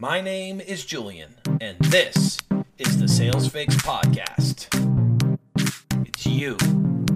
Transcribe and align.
My 0.00 0.20
name 0.20 0.60
is 0.60 0.84
Julian, 0.84 1.36
and 1.60 1.78
this 1.78 2.38
is 2.78 2.98
the 2.98 3.06
Sales 3.06 3.48
Fix 3.48 3.76
Podcast. 3.76 4.66
It's 6.04 6.26
you, 6.26 6.56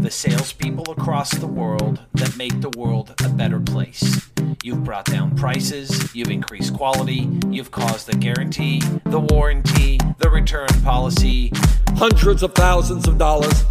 the 0.00 0.10
salespeople 0.12 0.92
across 0.92 1.32
the 1.32 1.48
world 1.48 2.00
that 2.14 2.36
make 2.36 2.60
the 2.60 2.70
world 2.78 3.14
a 3.24 3.28
better 3.30 3.58
place. 3.58 4.30
You've 4.62 4.84
brought 4.84 5.06
down 5.06 5.36
prices, 5.36 6.14
you've 6.14 6.30
increased 6.30 6.72
quality, 6.72 7.28
you've 7.50 7.72
caused 7.72 8.06
the 8.06 8.16
guarantee, 8.16 8.80
the 9.06 9.20
warranty, 9.20 9.98
the 10.18 10.30
return 10.30 10.68
policy, 10.84 11.50
hundreds 11.96 12.44
of 12.44 12.54
thousands 12.54 13.08
of 13.08 13.18
dollars. 13.18 13.64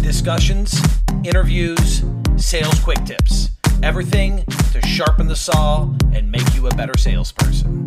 discussions, 0.00 0.80
interviews, 1.24 2.02
sales 2.36 2.78
quick 2.80 3.04
tips. 3.04 3.50
Everything 3.82 4.44
to 4.72 4.80
sharpen 4.86 5.28
the 5.28 5.36
saw 5.36 5.82
and 6.14 6.30
make 6.30 6.54
you 6.54 6.66
a 6.66 6.74
better 6.74 6.96
salesperson. 6.96 7.83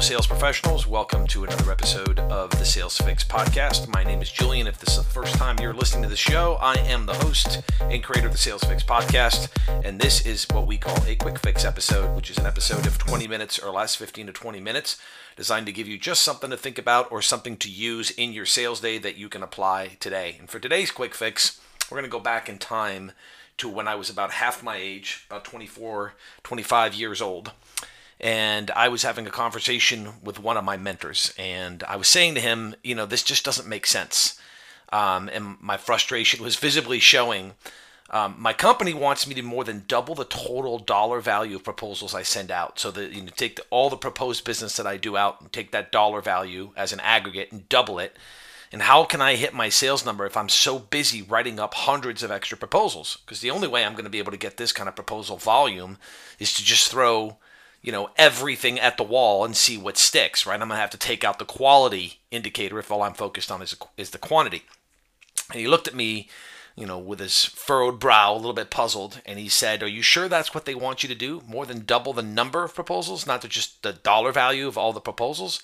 Sales 0.00 0.26
professionals. 0.26 0.86
Welcome 0.86 1.26
to 1.28 1.44
another 1.44 1.72
episode 1.72 2.20
of 2.20 2.50
the 2.50 2.64
Sales 2.64 2.96
Fix 2.98 3.24
podcast. 3.24 3.88
My 3.88 4.04
name 4.04 4.22
is 4.22 4.30
Julian. 4.30 4.66
If 4.66 4.78
this 4.78 4.96
is 4.96 4.98
the 4.98 5.10
first 5.10 5.34
time 5.34 5.58
you're 5.58 5.74
listening 5.74 6.04
to 6.04 6.08
the 6.08 6.16
show, 6.16 6.58
I 6.60 6.74
am 6.74 7.06
the 7.06 7.14
host 7.14 7.62
and 7.80 8.04
creator 8.04 8.26
of 8.26 8.32
the 8.32 8.38
Sales 8.38 8.62
Fix 8.62 8.84
podcast. 8.84 9.48
And 9.84 9.98
this 9.98 10.24
is 10.24 10.46
what 10.50 10.66
we 10.66 10.76
call 10.78 10.96
a 11.06 11.16
quick 11.16 11.38
fix 11.38 11.64
episode, 11.64 12.14
which 12.14 12.30
is 12.30 12.38
an 12.38 12.46
episode 12.46 12.86
of 12.86 12.98
20 12.98 13.26
minutes 13.26 13.58
or 13.58 13.70
less, 13.70 13.94
15 13.94 14.26
to 14.26 14.32
20 14.32 14.60
minutes, 14.60 14.98
designed 15.34 15.66
to 15.66 15.72
give 15.72 15.88
you 15.88 15.98
just 15.98 16.22
something 16.22 16.50
to 16.50 16.56
think 16.56 16.78
about 16.78 17.10
or 17.10 17.20
something 17.20 17.56
to 17.56 17.70
use 17.70 18.10
in 18.10 18.32
your 18.32 18.46
sales 18.46 18.80
day 18.80 18.98
that 18.98 19.16
you 19.16 19.28
can 19.28 19.42
apply 19.42 19.96
today. 19.98 20.36
And 20.38 20.48
for 20.48 20.60
today's 20.60 20.90
quick 20.90 21.14
fix, 21.14 21.60
we're 21.90 21.96
going 21.96 22.10
to 22.10 22.16
go 22.16 22.20
back 22.20 22.48
in 22.48 22.58
time 22.58 23.12
to 23.56 23.68
when 23.68 23.88
I 23.88 23.94
was 23.94 24.10
about 24.10 24.32
half 24.32 24.62
my 24.62 24.76
age, 24.76 25.24
about 25.28 25.44
24, 25.44 26.14
25 26.44 26.94
years 26.94 27.20
old 27.22 27.52
and 28.20 28.70
I 28.70 28.88
was 28.88 29.02
having 29.02 29.26
a 29.26 29.30
conversation 29.30 30.14
with 30.22 30.40
one 30.40 30.56
of 30.56 30.64
my 30.64 30.76
mentors, 30.76 31.34
and 31.38 31.82
I 31.84 31.96
was 31.96 32.08
saying 32.08 32.34
to 32.34 32.40
him, 32.40 32.74
you 32.82 32.94
know, 32.94 33.06
this 33.06 33.22
just 33.22 33.44
doesn't 33.44 33.68
make 33.68 33.86
sense. 33.86 34.40
Um, 34.92 35.28
and 35.28 35.56
my 35.60 35.76
frustration 35.76 36.42
was 36.42 36.56
visibly 36.56 36.98
showing. 36.98 37.52
Um, 38.08 38.36
my 38.38 38.52
company 38.52 38.94
wants 38.94 39.26
me 39.26 39.34
to 39.34 39.42
more 39.42 39.64
than 39.64 39.84
double 39.88 40.14
the 40.14 40.24
total 40.24 40.78
dollar 40.78 41.20
value 41.20 41.56
of 41.56 41.64
proposals 41.64 42.14
I 42.14 42.22
send 42.22 42.50
out. 42.50 42.78
So 42.78 42.90
that 42.92 43.12
you 43.12 43.22
know, 43.22 43.32
take 43.36 43.56
the, 43.56 43.64
all 43.68 43.90
the 43.90 43.96
proposed 43.96 44.44
business 44.44 44.76
that 44.76 44.86
I 44.86 44.96
do 44.96 45.16
out 45.16 45.40
and 45.40 45.52
take 45.52 45.72
that 45.72 45.90
dollar 45.90 46.20
value 46.20 46.70
as 46.76 46.92
an 46.92 47.00
aggregate 47.00 47.50
and 47.50 47.68
double 47.68 47.98
it. 47.98 48.16
And 48.72 48.82
how 48.82 49.04
can 49.04 49.20
I 49.20 49.36
hit 49.36 49.54
my 49.54 49.68
sales 49.68 50.04
number 50.04 50.26
if 50.26 50.36
I'm 50.36 50.48
so 50.48 50.78
busy 50.78 51.22
writing 51.22 51.58
up 51.58 51.74
hundreds 51.74 52.22
of 52.22 52.30
extra 52.30 52.58
proposals? 52.58 53.18
Because 53.24 53.40
the 53.40 53.50
only 53.50 53.68
way 53.68 53.84
I'm 53.84 53.92
going 53.92 54.04
to 54.04 54.10
be 54.10 54.18
able 54.18 54.32
to 54.32 54.38
get 54.38 54.56
this 54.56 54.72
kind 54.72 54.88
of 54.88 54.94
proposal 54.94 55.36
volume 55.36 55.98
is 56.38 56.52
to 56.54 56.64
just 56.64 56.90
throw 56.90 57.36
you 57.86 57.92
know 57.92 58.10
everything 58.16 58.78
at 58.80 58.98
the 58.98 59.04
wall 59.04 59.44
and 59.44 59.56
see 59.56 59.78
what 59.78 59.96
sticks 59.96 60.44
right? 60.44 60.60
I'm 60.60 60.68
going 60.68 60.76
to 60.76 60.80
have 60.80 60.90
to 60.90 60.98
take 60.98 61.24
out 61.24 61.38
the 61.38 61.46
quality 61.46 62.18
indicator 62.30 62.78
if 62.78 62.90
all 62.90 63.02
i'm 63.02 63.14
focused 63.14 63.50
on 63.50 63.62
is, 63.62 63.74
is 63.96 64.10
the 64.10 64.18
quantity. 64.18 64.64
And 65.52 65.60
he 65.60 65.68
looked 65.68 65.88
at 65.88 65.94
me 65.94 66.28
you 66.76 66.84
know 66.84 66.98
with 66.98 67.20
his 67.20 67.44
furrowed 67.44 68.00
brow 68.00 68.34
a 68.34 68.36
little 68.36 68.52
bit 68.52 68.70
puzzled 68.70 69.22
and 69.24 69.38
he 69.38 69.48
said 69.48 69.82
are 69.82 69.88
you 69.88 70.02
sure 70.02 70.28
that's 70.28 70.52
what 70.52 70.66
they 70.66 70.74
want 70.74 71.02
you 71.02 71.08
to 71.08 71.14
do? 71.14 71.42
More 71.46 71.64
than 71.64 71.86
double 71.86 72.12
the 72.12 72.22
number 72.22 72.64
of 72.64 72.74
proposals? 72.74 73.26
Not 73.26 73.48
just 73.48 73.82
the 73.84 73.92
dollar 73.92 74.32
value 74.32 74.66
of 74.66 74.76
all 74.76 74.92
the 74.92 75.00
proposals? 75.00 75.62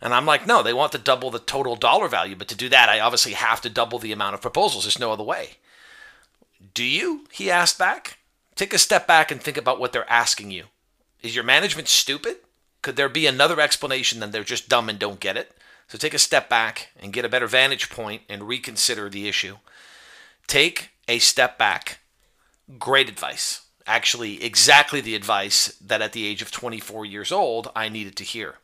And 0.00 0.14
i'm 0.14 0.24
like 0.24 0.46
no 0.46 0.62
they 0.62 0.72
want 0.72 0.92
to 0.92 0.98
double 0.98 1.30
the 1.30 1.38
total 1.38 1.76
dollar 1.76 2.08
value 2.08 2.34
but 2.34 2.48
to 2.48 2.54
do 2.54 2.70
that 2.70 2.88
i 2.88 3.00
obviously 3.00 3.32
have 3.32 3.60
to 3.60 3.68
double 3.68 3.98
the 3.98 4.12
amount 4.12 4.34
of 4.34 4.40
proposals. 4.40 4.84
There's 4.84 4.98
no 4.98 5.12
other 5.12 5.22
way. 5.22 5.58
Do 6.72 6.84
you? 6.84 7.26
he 7.30 7.50
asked 7.50 7.78
back. 7.78 8.16
Take 8.54 8.72
a 8.72 8.78
step 8.78 9.06
back 9.06 9.30
and 9.30 9.42
think 9.42 9.58
about 9.58 9.78
what 9.78 9.92
they're 9.92 10.10
asking 10.10 10.52
you 10.52 10.64
is 11.22 11.34
your 11.34 11.44
management 11.44 11.88
stupid? 11.88 12.36
Could 12.82 12.96
there 12.96 13.08
be 13.08 13.26
another 13.26 13.60
explanation 13.60 14.20
than 14.20 14.30
they're 14.30 14.44
just 14.44 14.68
dumb 14.68 14.88
and 14.88 14.98
don't 14.98 15.20
get 15.20 15.36
it? 15.36 15.56
So 15.88 15.98
take 15.98 16.14
a 16.14 16.18
step 16.18 16.48
back 16.48 16.90
and 16.98 17.12
get 17.12 17.24
a 17.24 17.28
better 17.28 17.46
vantage 17.46 17.90
point 17.90 18.22
and 18.28 18.46
reconsider 18.46 19.08
the 19.08 19.28
issue. 19.28 19.56
Take 20.46 20.90
a 21.08 21.18
step 21.18 21.58
back. 21.58 21.98
Great 22.78 23.08
advice. 23.08 23.62
Actually, 23.86 24.42
exactly 24.42 25.00
the 25.00 25.16
advice 25.16 25.74
that 25.80 26.00
at 26.00 26.12
the 26.12 26.26
age 26.26 26.42
of 26.42 26.50
24 26.50 27.04
years 27.04 27.32
old 27.32 27.70
I 27.74 27.88
needed 27.88 28.16
to 28.16 28.24
hear. 28.24 28.56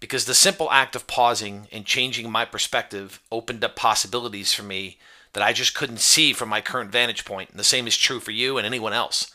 Because 0.00 0.24
the 0.24 0.34
simple 0.34 0.70
act 0.70 0.96
of 0.96 1.06
pausing 1.06 1.68
and 1.72 1.86
changing 1.86 2.30
my 2.30 2.44
perspective 2.44 3.20
opened 3.30 3.64
up 3.64 3.76
possibilities 3.76 4.52
for 4.52 4.62
me 4.62 4.98
that 5.32 5.42
I 5.42 5.52
just 5.52 5.74
couldn't 5.74 6.00
see 6.00 6.32
from 6.32 6.48
my 6.48 6.60
current 6.60 6.90
vantage 6.90 7.24
point. 7.24 7.50
And 7.50 7.58
the 7.58 7.64
same 7.64 7.86
is 7.86 7.96
true 7.96 8.20
for 8.20 8.32
you 8.32 8.58
and 8.58 8.66
anyone 8.66 8.92
else. 8.92 9.32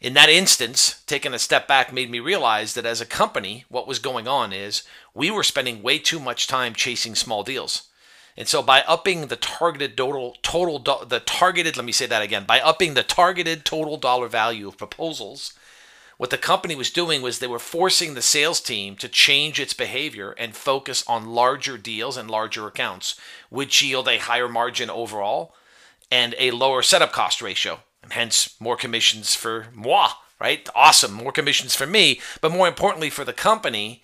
In 0.00 0.14
that 0.14 0.30
instance, 0.30 1.02
taking 1.06 1.34
a 1.34 1.38
step 1.38 1.68
back 1.68 1.92
made 1.92 2.10
me 2.10 2.20
realize 2.20 2.72
that 2.72 2.86
as 2.86 3.02
a 3.02 3.06
company, 3.06 3.66
what 3.68 3.86
was 3.86 3.98
going 3.98 4.26
on 4.26 4.50
is 4.50 4.82
we 5.12 5.30
were 5.30 5.42
spending 5.42 5.82
way 5.82 5.98
too 5.98 6.18
much 6.18 6.46
time 6.46 6.74
chasing 6.74 7.14
small 7.14 7.42
deals. 7.42 7.88
And 8.34 8.48
so 8.48 8.62
by 8.62 8.80
upping 8.88 9.26
the 9.26 9.36
targeted 9.36 9.98
total 9.98 10.36
total 10.40 10.78
the 10.78 11.20
targeted 11.20 11.76
let 11.76 11.84
me 11.84 11.92
say 11.92 12.06
that 12.06 12.22
again, 12.22 12.44
by 12.44 12.60
upping 12.60 12.94
the 12.94 13.02
targeted 13.02 13.66
total 13.66 13.98
dollar 13.98 14.28
value 14.28 14.68
of 14.68 14.78
proposals, 14.78 15.52
what 16.16 16.30
the 16.30 16.38
company 16.38 16.74
was 16.74 16.90
doing 16.90 17.20
was 17.20 17.38
they 17.38 17.46
were 17.46 17.58
forcing 17.58 18.14
the 18.14 18.22
sales 18.22 18.60
team 18.62 18.96
to 18.96 19.08
change 19.08 19.60
its 19.60 19.74
behavior 19.74 20.32
and 20.32 20.56
focus 20.56 21.04
on 21.06 21.34
larger 21.34 21.76
deals 21.76 22.16
and 22.16 22.30
larger 22.30 22.66
accounts, 22.66 23.20
which 23.50 23.82
yield 23.82 24.08
a 24.08 24.16
higher 24.16 24.48
margin 24.48 24.88
overall 24.88 25.54
and 26.10 26.34
a 26.38 26.52
lower 26.52 26.80
setup 26.80 27.12
cost 27.12 27.42
ratio 27.42 27.80
and 28.02 28.12
hence 28.12 28.56
more 28.60 28.76
commissions 28.76 29.34
for 29.34 29.66
moi, 29.74 30.10
right? 30.40 30.68
Awesome, 30.74 31.12
more 31.12 31.32
commissions 31.32 31.74
for 31.74 31.86
me, 31.86 32.20
but 32.40 32.52
more 32.52 32.68
importantly 32.68 33.10
for 33.10 33.24
the 33.24 33.32
company, 33.32 34.02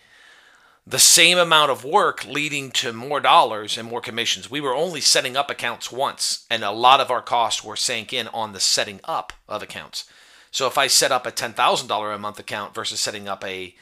the 0.87 0.99
same 0.99 1.37
amount 1.37 1.73
of 1.73 1.85
work 1.85 2.25
leading 2.25 2.71
to 2.71 2.93
more 2.93 3.19
dollars 3.19 3.77
and 3.77 3.89
more 3.89 4.01
commissions. 4.01 4.51
We 4.51 4.61
were 4.61 4.75
only 4.75 5.01
setting 5.01 5.37
up 5.37 5.51
accounts 5.51 5.91
once, 5.91 6.47
and 6.49 6.63
a 6.63 6.71
lot 6.71 7.01
of 7.01 7.11
our 7.11 7.23
costs 7.23 7.65
were 7.65 7.75
sank 7.75 8.13
in 8.13 8.29
on 8.29 8.53
the 8.53 8.61
setting 8.61 9.01
up 9.03 9.33
of 9.49 9.63
accounts. 9.63 10.05
So 10.53 10.67
if 10.67 10.79
I 10.79 10.87
set 10.87 11.11
up 11.11 11.27
a 11.27 11.33
$10,000 11.33 12.15
a 12.15 12.19
month 12.19 12.39
account 12.39 12.75
versus 12.75 13.01
setting 13.01 13.29
up 13.29 13.45
a 13.45 13.75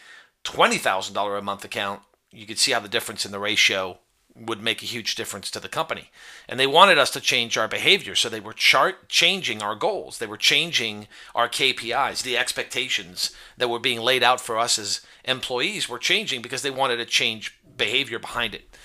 $20,000 0.44 1.38
a 1.38 1.42
month 1.42 1.64
account, 1.64 2.00
you 2.30 2.46
can 2.46 2.56
see 2.56 2.72
how 2.72 2.80
the 2.80 2.88
difference 2.88 3.26
in 3.26 3.32
the 3.32 3.38
ratio 3.38 3.98
would 4.36 4.60
make 4.60 4.82
a 4.82 4.86
huge 4.86 5.14
difference 5.14 5.50
to 5.50 5.60
the 5.60 5.68
company. 5.68 6.10
And 6.48 6.58
they 6.58 6.66
wanted 6.66 6.98
us 6.98 7.10
to 7.10 7.20
change 7.20 7.56
our 7.56 7.68
behavior. 7.68 8.14
So 8.14 8.28
they 8.28 8.40
were 8.40 8.52
chart 8.52 9.08
changing 9.08 9.62
our 9.62 9.76
goals. 9.76 10.18
They 10.18 10.26
were 10.26 10.36
changing 10.36 11.06
our 11.34 11.48
KPIs. 11.48 12.22
The 12.22 12.36
expectations 12.36 13.30
that 13.56 13.68
were 13.68 13.78
being 13.78 14.00
laid 14.00 14.22
out 14.22 14.40
for 14.40 14.58
us 14.58 14.78
as 14.78 15.02
employees 15.24 15.88
were 15.88 15.98
changing 15.98 16.42
because 16.42 16.62
they 16.62 16.70
wanted 16.70 16.96
to 16.96 17.04
change 17.04 17.56
behavior 17.76 18.18
behind 18.18 18.54
it. 18.54 18.76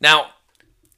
Now, 0.00 0.30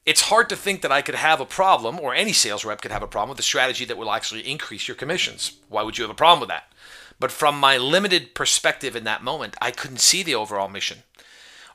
it's 0.06 0.22
hard 0.22 0.48
to 0.48 0.56
think 0.56 0.80
that 0.80 0.92
I 0.92 1.02
could 1.02 1.16
have 1.16 1.38
a 1.38 1.44
problem, 1.44 2.00
or 2.00 2.14
any 2.14 2.32
sales 2.32 2.64
rep 2.64 2.80
could 2.80 2.90
have 2.90 3.02
a 3.02 3.06
problem 3.06 3.28
with 3.28 3.40
a 3.40 3.42
strategy 3.42 3.84
that 3.84 3.98
will 3.98 4.10
actually 4.10 4.40
increase 4.40 4.88
your 4.88 4.94
commissions. 4.94 5.58
Why 5.68 5.82
would 5.82 5.98
you 5.98 6.02
have 6.04 6.10
a 6.10 6.14
problem 6.14 6.40
with 6.40 6.48
that? 6.48 6.72
But 7.20 7.30
from 7.30 7.60
my 7.60 7.76
limited 7.76 8.34
perspective 8.34 8.96
in 8.96 9.04
that 9.04 9.22
moment, 9.22 9.54
I 9.60 9.70
couldn't 9.70 9.98
see 9.98 10.22
the 10.22 10.34
overall 10.34 10.68
mission. 10.68 11.02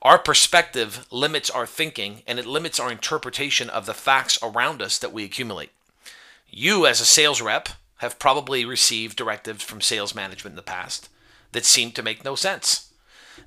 Our 0.04 0.20
perspective 0.20 1.08
limits 1.12 1.50
our 1.50 1.66
thinking 1.66 2.24
and 2.28 2.38
it 2.38 2.46
limits 2.46 2.78
our 2.78 2.92
interpretation 2.92 3.70
of 3.70 3.86
the 3.86 3.94
facts 3.94 4.38
around 4.44 4.82
us 4.82 5.00
that 5.00 5.14
we 5.14 5.24
accumulate. 5.24 5.72
You, 6.50 6.86
as 6.86 7.00
a 7.00 7.06
sales 7.06 7.42
rep, 7.42 7.70
have 7.98 8.20
probably 8.20 8.66
received 8.66 9.16
directives 9.16 9.64
from 9.64 9.80
sales 9.80 10.14
management 10.14 10.52
in 10.52 10.58
the 10.58 10.62
past 10.62 11.08
that 11.54 11.64
seem 11.64 11.92
to 11.92 12.04
make 12.04 12.26
no 12.26 12.36
sense. 12.36 12.92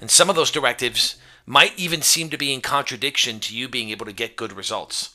And 0.01 0.11
some 0.11 0.31
of 0.31 0.37
those 0.37 0.51
directives 0.51 1.17
might 1.45 1.79
even 1.79 2.01
seem 2.01 2.31
to 2.31 2.39
be 2.39 2.55
in 2.55 2.63
contradiction 2.63 3.39
to 3.41 3.55
you 3.55 3.69
being 3.69 3.91
able 3.91 4.07
to 4.07 4.13
get 4.13 4.35
good 4.35 4.55
results. 4.55 5.15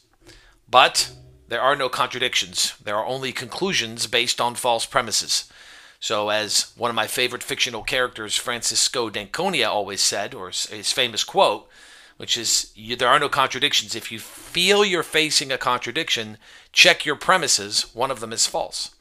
But 0.69 1.11
there 1.47 1.61
are 1.61 1.75
no 1.75 1.89
contradictions, 1.89 2.75
there 2.81 2.95
are 2.95 3.05
only 3.05 3.31
conclusions 3.31 4.05
based 4.05 4.39
on 4.39 4.53
false 4.53 4.85
premises. 4.85 5.51
So, 6.01 6.29
as 6.29 6.73
one 6.75 6.89
of 6.89 6.95
my 6.95 7.05
favorite 7.05 7.43
fictional 7.43 7.83
characters, 7.83 8.35
Francisco 8.35 9.11
d'Anconia, 9.11 9.69
always 9.69 10.01
said, 10.01 10.33
or 10.33 10.47
his 10.47 10.91
famous 10.91 11.23
quote, 11.23 11.69
which 12.17 12.37
is 12.37 12.73
there 12.97 13.07
are 13.07 13.19
no 13.19 13.29
contradictions. 13.29 13.93
If 13.93 14.11
you 14.11 14.17
feel 14.17 14.83
you're 14.83 15.03
facing 15.03 15.51
a 15.51 15.59
contradiction, 15.59 16.39
check 16.73 17.05
your 17.05 17.15
premises. 17.15 17.85
One 17.93 18.09
of 18.09 18.19
them 18.19 18.33
is 18.33 18.47
false. 18.47 18.95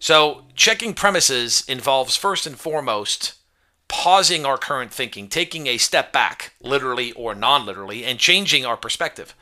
So, 0.00 0.42
checking 0.56 0.94
premises 0.94 1.64
involves 1.68 2.16
first 2.16 2.44
and 2.44 2.58
foremost 2.58 3.34
pausing 3.86 4.44
our 4.44 4.58
current 4.58 4.92
thinking, 4.92 5.28
taking 5.28 5.68
a 5.68 5.78
step 5.78 6.12
back, 6.12 6.54
literally 6.60 7.12
or 7.12 7.36
non 7.36 7.64
literally, 7.64 8.04
and 8.04 8.18
changing 8.18 8.66
our 8.66 8.76
perspective. 8.76 9.32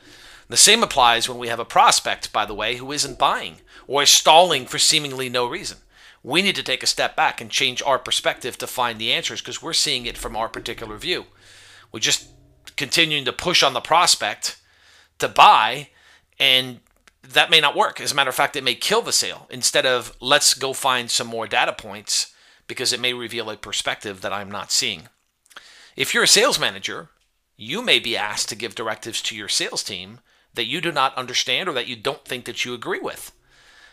The 0.51 0.59
same 0.59 0.83
applies 0.83 1.31
when 1.31 1.39
we 1.39 1.49
have 1.49 1.61
a 1.61 1.65
prospect, 1.65 2.31
by 2.31 2.45
the 2.45 2.53
way, 2.55 2.77
who 2.77 2.93
isn't 2.93 3.19
buying 3.19 3.63
or 3.87 4.03
is 4.03 4.11
stalling 4.11 4.67
for 4.67 4.79
seemingly 4.79 5.31
no 5.31 5.47
reason 5.47 5.79
we 6.25 6.41
need 6.41 6.57
to 6.57 6.63
take 6.63 6.83
a 6.83 6.87
step 6.87 7.15
back 7.15 7.41
and 7.41 7.51
change 7.51 7.83
our 7.83 7.99
perspective 7.99 8.57
to 8.59 8.67
find 8.67 8.99
the 8.99 9.13
answers 9.13 9.43
because 9.43 9.63
we're 9.63 9.75
seeing 9.75 10.07
it 10.07 10.17
from 10.17 10.35
our 10.35 10.49
particular 10.49 10.97
view. 10.97 11.27
We're 11.93 12.01
just 12.01 12.29
continuing 12.77 13.27
to 13.27 13.33
push 13.33 13.63
on 13.63 13.75
the 13.75 13.81
prospect 13.81 14.57
to 15.19 15.29
buy, 15.29 15.91
and 16.41 16.81
that 17.23 17.51
may 17.51 17.61
not 17.61 17.77
work. 17.77 18.01
As 18.01 18.11
a 18.11 18.15
matter 18.15 18.31
of 18.31 18.35
fact, 18.35 18.57
it 18.57 18.65
may 18.65 18.75
kill 18.75 19.03
the 19.03 19.13
sale. 19.13 19.47
Instead 19.51 19.85
of 19.85 20.17
let's 20.19 20.55
go 20.55 20.73
find 20.73 21.11
some 21.11 21.27
more 21.27 21.47
data 21.47 21.75
points 21.75 22.33
because 22.67 22.95
it 22.95 23.01
may 23.01 23.13
reveal 23.13 23.51
a 23.51 23.57
perspective 23.59 24.23
that 24.23 24.33
I'm 24.33 24.51
not 24.51 24.73
seeing. 24.73 25.09
If 25.95 26.15
you're 26.15 26.25
a 26.25 26.29
sales 26.29 26.59
manager, 26.59 27.11
you 27.55 27.83
may 27.83 27.99
be 27.99 28.17
asked 28.17 28.49
to 28.49 28.57
give 28.57 28.75
directives 28.75 29.21
to 29.23 29.37
your 29.37 29.49
sales 29.49 29.85
team 29.85 30.21
that 30.55 30.67
you 30.67 30.81
do 30.81 30.91
not 30.91 31.17
understand 31.19 31.69
or 31.69 31.73
that 31.75 31.87
you 31.87 31.97
don't 31.97 32.25
think 32.25 32.47
that 32.47 32.65
you 32.65 32.73
agree 32.73 33.01
with. 33.01 33.31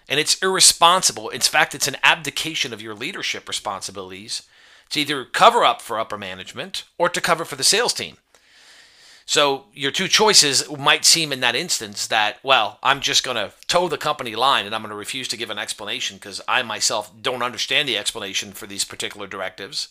And 0.09 0.19
it's 0.19 0.41
irresponsible. 0.41 1.29
In 1.29 1.41
fact, 1.41 1.73
it's 1.73 1.87
an 1.87 1.97
abdication 2.03 2.73
of 2.73 2.81
your 2.81 2.95
leadership 2.95 3.47
responsibilities 3.47 4.43
to 4.89 5.01
either 5.01 5.23
cover 5.23 5.63
up 5.63 5.81
for 5.81 5.99
upper 5.99 6.17
management 6.17 6.83
or 6.97 7.09
to 7.09 7.21
cover 7.21 7.45
for 7.45 7.55
the 7.55 7.63
sales 7.63 7.93
team. 7.93 8.17
So 9.25 9.65
your 9.73 9.91
two 9.91 10.09
choices 10.09 10.69
might 10.69 11.05
seem 11.05 11.31
in 11.31 11.39
that 11.39 11.55
instance 11.55 12.07
that, 12.07 12.39
well, 12.43 12.79
I'm 12.83 12.99
just 12.99 13.23
going 13.23 13.37
to 13.37 13.53
toe 13.67 13.87
the 13.87 13.97
company 13.97 14.35
line 14.35 14.65
and 14.65 14.75
I'm 14.75 14.81
going 14.81 14.89
to 14.89 14.95
refuse 14.95 15.29
to 15.29 15.37
give 15.37 15.49
an 15.49 15.59
explanation 15.59 16.17
because 16.17 16.41
I 16.47 16.63
myself 16.63 17.11
don't 17.21 17.43
understand 17.43 17.87
the 17.87 17.97
explanation 17.97 18.51
for 18.51 18.67
these 18.67 18.83
particular 18.83 19.27
directives. 19.27 19.87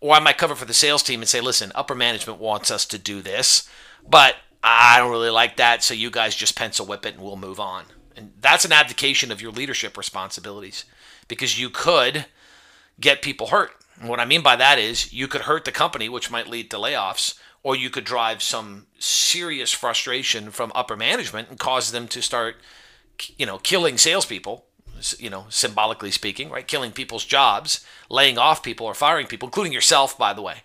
Or 0.00 0.14
I 0.14 0.18
might 0.18 0.38
cover 0.38 0.56
for 0.56 0.64
the 0.64 0.74
sales 0.74 1.04
team 1.04 1.20
and 1.20 1.28
say, 1.28 1.40
listen, 1.40 1.70
upper 1.74 1.94
management 1.94 2.40
wants 2.40 2.70
us 2.70 2.84
to 2.86 2.98
do 2.98 3.22
this, 3.22 3.68
but 4.08 4.36
I 4.62 4.98
don't 4.98 5.10
really 5.10 5.30
like 5.30 5.56
that, 5.56 5.82
so 5.82 5.94
you 5.94 6.10
guys 6.10 6.34
just 6.34 6.56
pencil 6.56 6.86
whip 6.86 7.06
it 7.06 7.14
and 7.14 7.22
we'll 7.22 7.36
move 7.36 7.60
on. 7.60 7.84
And 8.20 8.34
that's 8.38 8.66
an 8.66 8.72
abdication 8.72 9.32
of 9.32 9.40
your 9.40 9.50
leadership 9.50 9.96
responsibilities 9.96 10.84
because 11.26 11.58
you 11.58 11.70
could 11.70 12.26
get 13.00 13.22
people 13.22 13.46
hurt. 13.46 13.70
And 13.98 14.10
what 14.10 14.20
I 14.20 14.26
mean 14.26 14.42
by 14.42 14.56
that 14.56 14.78
is 14.78 15.10
you 15.10 15.26
could 15.26 15.42
hurt 15.42 15.64
the 15.64 15.72
company, 15.72 16.08
which 16.10 16.30
might 16.30 16.46
lead 16.46 16.70
to 16.70 16.76
layoffs, 16.76 17.38
or 17.62 17.74
you 17.74 17.88
could 17.88 18.04
drive 18.04 18.42
some 18.42 18.86
serious 18.98 19.72
frustration 19.72 20.50
from 20.50 20.70
upper 20.74 20.96
management 20.96 21.48
and 21.48 21.58
cause 21.58 21.92
them 21.92 22.08
to 22.08 22.20
start, 22.20 22.56
you 23.38 23.46
know, 23.46 23.56
killing 23.58 23.96
salespeople, 23.96 24.66
you 25.18 25.30
know, 25.30 25.46
symbolically 25.48 26.10
speaking, 26.10 26.50
right? 26.50 26.68
Killing 26.68 26.92
people's 26.92 27.24
jobs, 27.24 27.86
laying 28.10 28.36
off 28.36 28.62
people 28.62 28.86
or 28.86 28.94
firing 28.94 29.26
people, 29.26 29.46
including 29.46 29.72
yourself, 29.72 30.18
by 30.18 30.34
the 30.34 30.42
way. 30.42 30.56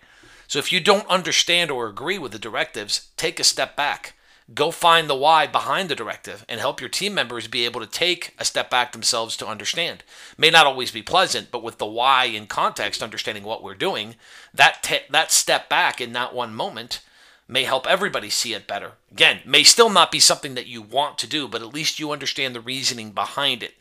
So 0.46 0.58
if 0.58 0.72
you 0.72 0.80
don't 0.80 1.08
understand 1.08 1.70
or 1.70 1.88
agree 1.88 2.18
with 2.18 2.32
the 2.32 2.38
directives, 2.38 3.08
take 3.16 3.40
a 3.40 3.44
step 3.44 3.76
back. 3.76 4.12
Go 4.54 4.70
find 4.70 5.10
the 5.10 5.16
why 5.16 5.48
behind 5.48 5.88
the 5.88 5.96
directive 5.96 6.44
and 6.48 6.60
help 6.60 6.80
your 6.80 6.88
team 6.88 7.14
members 7.14 7.48
be 7.48 7.64
able 7.64 7.80
to 7.80 7.86
take 7.86 8.32
a 8.38 8.44
step 8.44 8.70
back 8.70 8.92
themselves 8.92 9.36
to 9.36 9.46
understand. 9.46 10.04
May 10.38 10.50
not 10.50 10.66
always 10.66 10.92
be 10.92 11.02
pleasant, 11.02 11.50
but 11.50 11.64
with 11.64 11.78
the 11.78 11.86
why 11.86 12.26
in 12.26 12.46
context, 12.46 13.02
understanding 13.02 13.42
what 13.42 13.62
we're 13.62 13.74
doing, 13.74 14.14
that 14.54 14.88
that 15.10 15.32
step 15.32 15.68
back 15.68 16.00
in 16.00 16.12
that 16.12 16.32
one 16.32 16.54
moment 16.54 17.00
may 17.48 17.64
help 17.64 17.88
everybody 17.88 18.30
see 18.30 18.54
it 18.54 18.68
better. 18.68 18.92
Again, 19.10 19.40
may 19.44 19.64
still 19.64 19.90
not 19.90 20.12
be 20.12 20.20
something 20.20 20.54
that 20.54 20.66
you 20.66 20.80
want 20.80 21.18
to 21.18 21.26
do, 21.26 21.48
but 21.48 21.62
at 21.62 21.74
least 21.74 21.98
you 21.98 22.12
understand 22.12 22.54
the 22.54 22.60
reasoning 22.60 23.10
behind 23.10 23.64
it. 23.64 23.74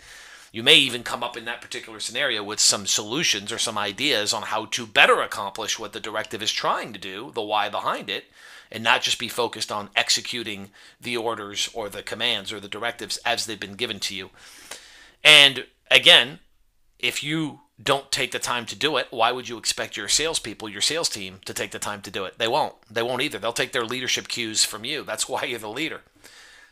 You 0.51 0.63
may 0.63 0.75
even 0.75 1.03
come 1.03 1.21
up 1.21 1.35
in 1.35 1.45
that 1.45 1.61
particular 1.61 2.00
scenario 2.00 2.41
with 2.41 2.59
some 2.59 2.88
solutions 2.88 3.51
or 3.51 3.57
some 3.57 3.77
ideas 3.77 4.33
on 4.33 4.44
how 4.44 4.65
to 4.65 4.88
better 4.88 5.21
accomplish 5.21 5.77
what 5.77 5.94
the 5.94 6.00
directive 6.00 6.41
is 6.41 6.51
trying 6.51 6.94
to 6.94 7.00
do, 7.00 7.31
the 7.35 7.41
why 7.41 7.69
behind 7.69 8.09
it, 8.09 8.25
and 8.71 8.83
not 8.83 9.01
just 9.01 9.19
be 9.19 9.27
focused 9.27 9.71
on 9.71 9.89
executing 9.95 10.71
the 11.00 11.17
orders 11.17 11.69
or 11.73 11.89
the 11.89 12.03
commands 12.03 12.51
or 12.51 12.59
the 12.59 12.67
directives 12.67 13.17
as 13.25 13.45
they've 13.45 13.59
been 13.59 13.75
given 13.75 14.00
to 14.00 14.15
you. 14.15 14.29
And 15.23 15.65
again, 15.89 16.39
if 17.00 17.23
you 17.23 17.62
don't 17.81 18.12
take 18.12 18.31
the 18.31 18.39
time 18.39 18.65
to 18.65 18.75
do 18.75 18.97
it, 18.97 19.07
why 19.09 19.31
would 19.31 19.50
you 19.50 19.57
expect 19.57 19.97
your 19.97 20.07
salespeople, 20.07 20.69
your 20.69 20.81
sales 20.81 21.09
team, 21.09 21.39
to 21.45 21.53
take 21.53 21.71
the 21.71 21.79
time 21.79 22.01
to 22.03 22.12
do 22.12 22.25
it? 22.25 22.38
They 22.38 22.47
won't. 22.47 22.75
They 22.89 23.03
won't 23.03 23.21
either. 23.21 23.38
They'll 23.38 23.51
take 23.51 23.73
their 23.73 23.83
leadership 23.83 24.27
cues 24.27 24.63
from 24.63 24.85
you. 24.85 25.03
That's 25.03 25.27
why 25.27 25.44
you're 25.44 25.59
the 25.59 25.68
leader. 25.68 26.01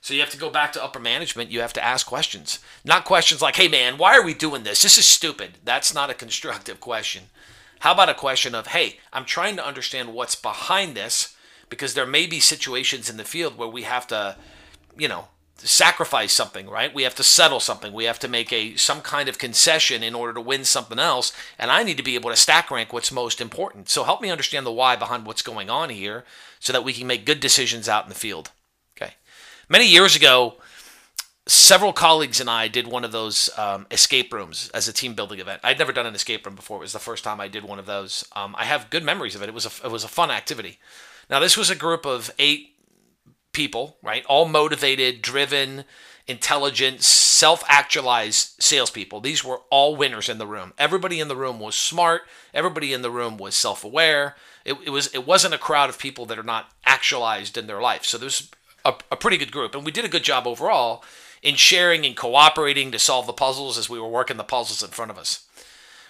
So 0.01 0.13
you 0.13 0.19
have 0.19 0.29
to 0.31 0.37
go 0.37 0.49
back 0.49 0.73
to 0.73 0.83
upper 0.83 0.99
management. 0.99 1.51
You 1.51 1.61
have 1.61 1.73
to 1.73 1.83
ask 1.83 2.05
questions. 2.05 2.59
Not 2.83 3.05
questions 3.05 3.41
like, 3.41 3.55
hey, 3.55 3.67
man, 3.69 3.97
why 3.97 4.17
are 4.17 4.23
we 4.23 4.33
doing 4.33 4.63
this? 4.63 4.81
This 4.81 4.97
is 4.97 5.05
stupid. 5.05 5.59
That's 5.63 5.93
not 5.93 6.09
a 6.09 6.13
constructive 6.13 6.79
question. 6.79 7.23
How 7.79 7.93
about 7.93 8.09
a 8.09 8.13
question 8.13 8.55
of, 8.55 8.67
hey, 8.67 8.99
I'm 9.11 9.25
trying 9.25 9.55
to 9.57 9.65
understand 9.65 10.13
what's 10.13 10.35
behind 10.35 10.95
this 10.95 11.32
because 11.73 11.95
there 11.95 12.05
may 12.05 12.27
be 12.27 12.39
situations 12.39 13.09
in 13.09 13.17
the 13.17 13.23
field 13.23 13.57
where 13.57 13.67
we 13.67 13.81
have 13.81 14.05
to, 14.05 14.35
you 14.95 15.07
know, 15.07 15.27
sacrifice 15.57 16.31
something, 16.31 16.69
right? 16.69 16.93
We 16.93 17.01
have 17.01 17.15
to 17.15 17.23
settle 17.23 17.59
something. 17.59 17.93
We 17.93 18.03
have 18.03 18.19
to 18.19 18.27
make 18.27 18.53
a 18.53 18.75
some 18.75 19.01
kind 19.01 19.27
of 19.27 19.39
concession 19.39 20.03
in 20.03 20.13
order 20.13 20.33
to 20.33 20.41
win 20.41 20.65
something 20.65 20.99
else, 20.99 21.33
and 21.57 21.71
I 21.71 21.81
need 21.81 21.97
to 21.97 22.03
be 22.03 22.13
able 22.13 22.29
to 22.29 22.35
stack 22.35 22.69
rank 22.69 22.93
what's 22.93 23.11
most 23.11 23.41
important. 23.41 23.89
So 23.89 24.03
help 24.03 24.21
me 24.21 24.29
understand 24.29 24.67
the 24.67 24.71
why 24.71 24.95
behind 24.95 25.25
what's 25.25 25.41
going 25.41 25.71
on 25.71 25.89
here 25.89 26.25
so 26.59 26.71
that 26.73 26.83
we 26.83 26.93
can 26.93 27.07
make 27.07 27.25
good 27.25 27.39
decisions 27.39 27.89
out 27.89 28.03
in 28.03 28.09
the 28.09 28.15
field. 28.15 28.51
Okay. 28.95 29.13
Many 29.67 29.87
years 29.87 30.15
ago, 30.15 30.57
several 31.47 31.91
colleagues 31.91 32.39
and 32.39 32.49
I 32.49 32.67
did 32.67 32.87
one 32.87 33.03
of 33.03 33.11
those 33.11 33.49
um, 33.57 33.87
escape 33.89 34.31
rooms 34.31 34.69
as 34.75 34.87
a 34.87 34.93
team 34.93 35.15
building 35.15 35.39
event. 35.39 35.61
I'd 35.63 35.79
never 35.79 35.91
done 35.91 36.05
an 36.05 36.15
escape 36.15 36.45
room 36.45 36.55
before. 36.55 36.77
It 36.77 36.81
was 36.81 36.93
the 36.93 36.99
first 36.99 37.23
time 37.23 37.41
I 37.41 37.47
did 37.47 37.63
one 37.63 37.79
of 37.79 37.87
those. 37.87 38.25
Um, 38.35 38.55
I 38.57 38.65
have 38.65 38.91
good 38.91 39.03
memories 39.03 39.35
of 39.35 39.41
it. 39.41 39.49
It 39.49 39.55
was 39.55 39.65
a, 39.65 39.87
it 39.87 39.91
was 39.91 40.03
a 40.03 40.09
fun 40.09 40.31
activity. 40.31 40.79
Now, 41.29 41.39
this 41.39 41.57
was 41.57 41.69
a 41.69 41.75
group 41.75 42.05
of 42.05 42.31
eight 42.39 42.75
people, 43.51 43.97
right? 44.01 44.25
All 44.25 44.45
motivated, 44.45 45.21
driven, 45.21 45.85
intelligent, 46.27 47.03
self 47.03 47.63
actualized 47.67 48.61
salespeople. 48.61 49.21
These 49.21 49.43
were 49.43 49.61
all 49.69 49.95
winners 49.95 50.29
in 50.29 50.37
the 50.37 50.47
room. 50.47 50.73
Everybody 50.77 51.19
in 51.19 51.27
the 51.27 51.35
room 51.35 51.59
was 51.59 51.75
smart. 51.75 52.23
Everybody 52.53 52.93
in 52.93 53.01
the 53.01 53.11
room 53.11 53.37
was 53.37 53.55
self 53.55 53.83
aware. 53.83 54.35
It, 54.65 54.77
it, 54.85 54.89
was 54.89 55.13
it 55.13 55.27
wasn't 55.27 55.53
a 55.53 55.59
crowd 55.59 55.89
of 55.89 55.99
people 55.99 56.25
that 56.27 56.39
are 56.39 56.43
not 56.43 56.71
actualized 56.85 57.57
in 57.57 57.67
their 57.67 57.81
life. 57.81 58.05
So 58.05 58.17
there's 58.17 58.49
a, 58.85 58.93
a 59.11 59.15
pretty 59.15 59.37
good 59.37 59.51
group, 59.51 59.75
and 59.75 59.85
we 59.85 59.91
did 59.91 60.05
a 60.05 60.09
good 60.09 60.23
job 60.23 60.47
overall 60.47 61.03
in 61.41 61.55
sharing 61.55 62.05
and 62.05 62.15
cooperating 62.15 62.91
to 62.91 62.99
solve 62.99 63.27
the 63.27 63.33
puzzles 63.33 63.77
as 63.77 63.89
we 63.89 63.99
were 63.99 64.07
working 64.07 64.37
the 64.37 64.43
puzzles 64.43 64.81
in 64.81 64.89
front 64.89 65.11
of 65.11 65.17
us. 65.17 65.45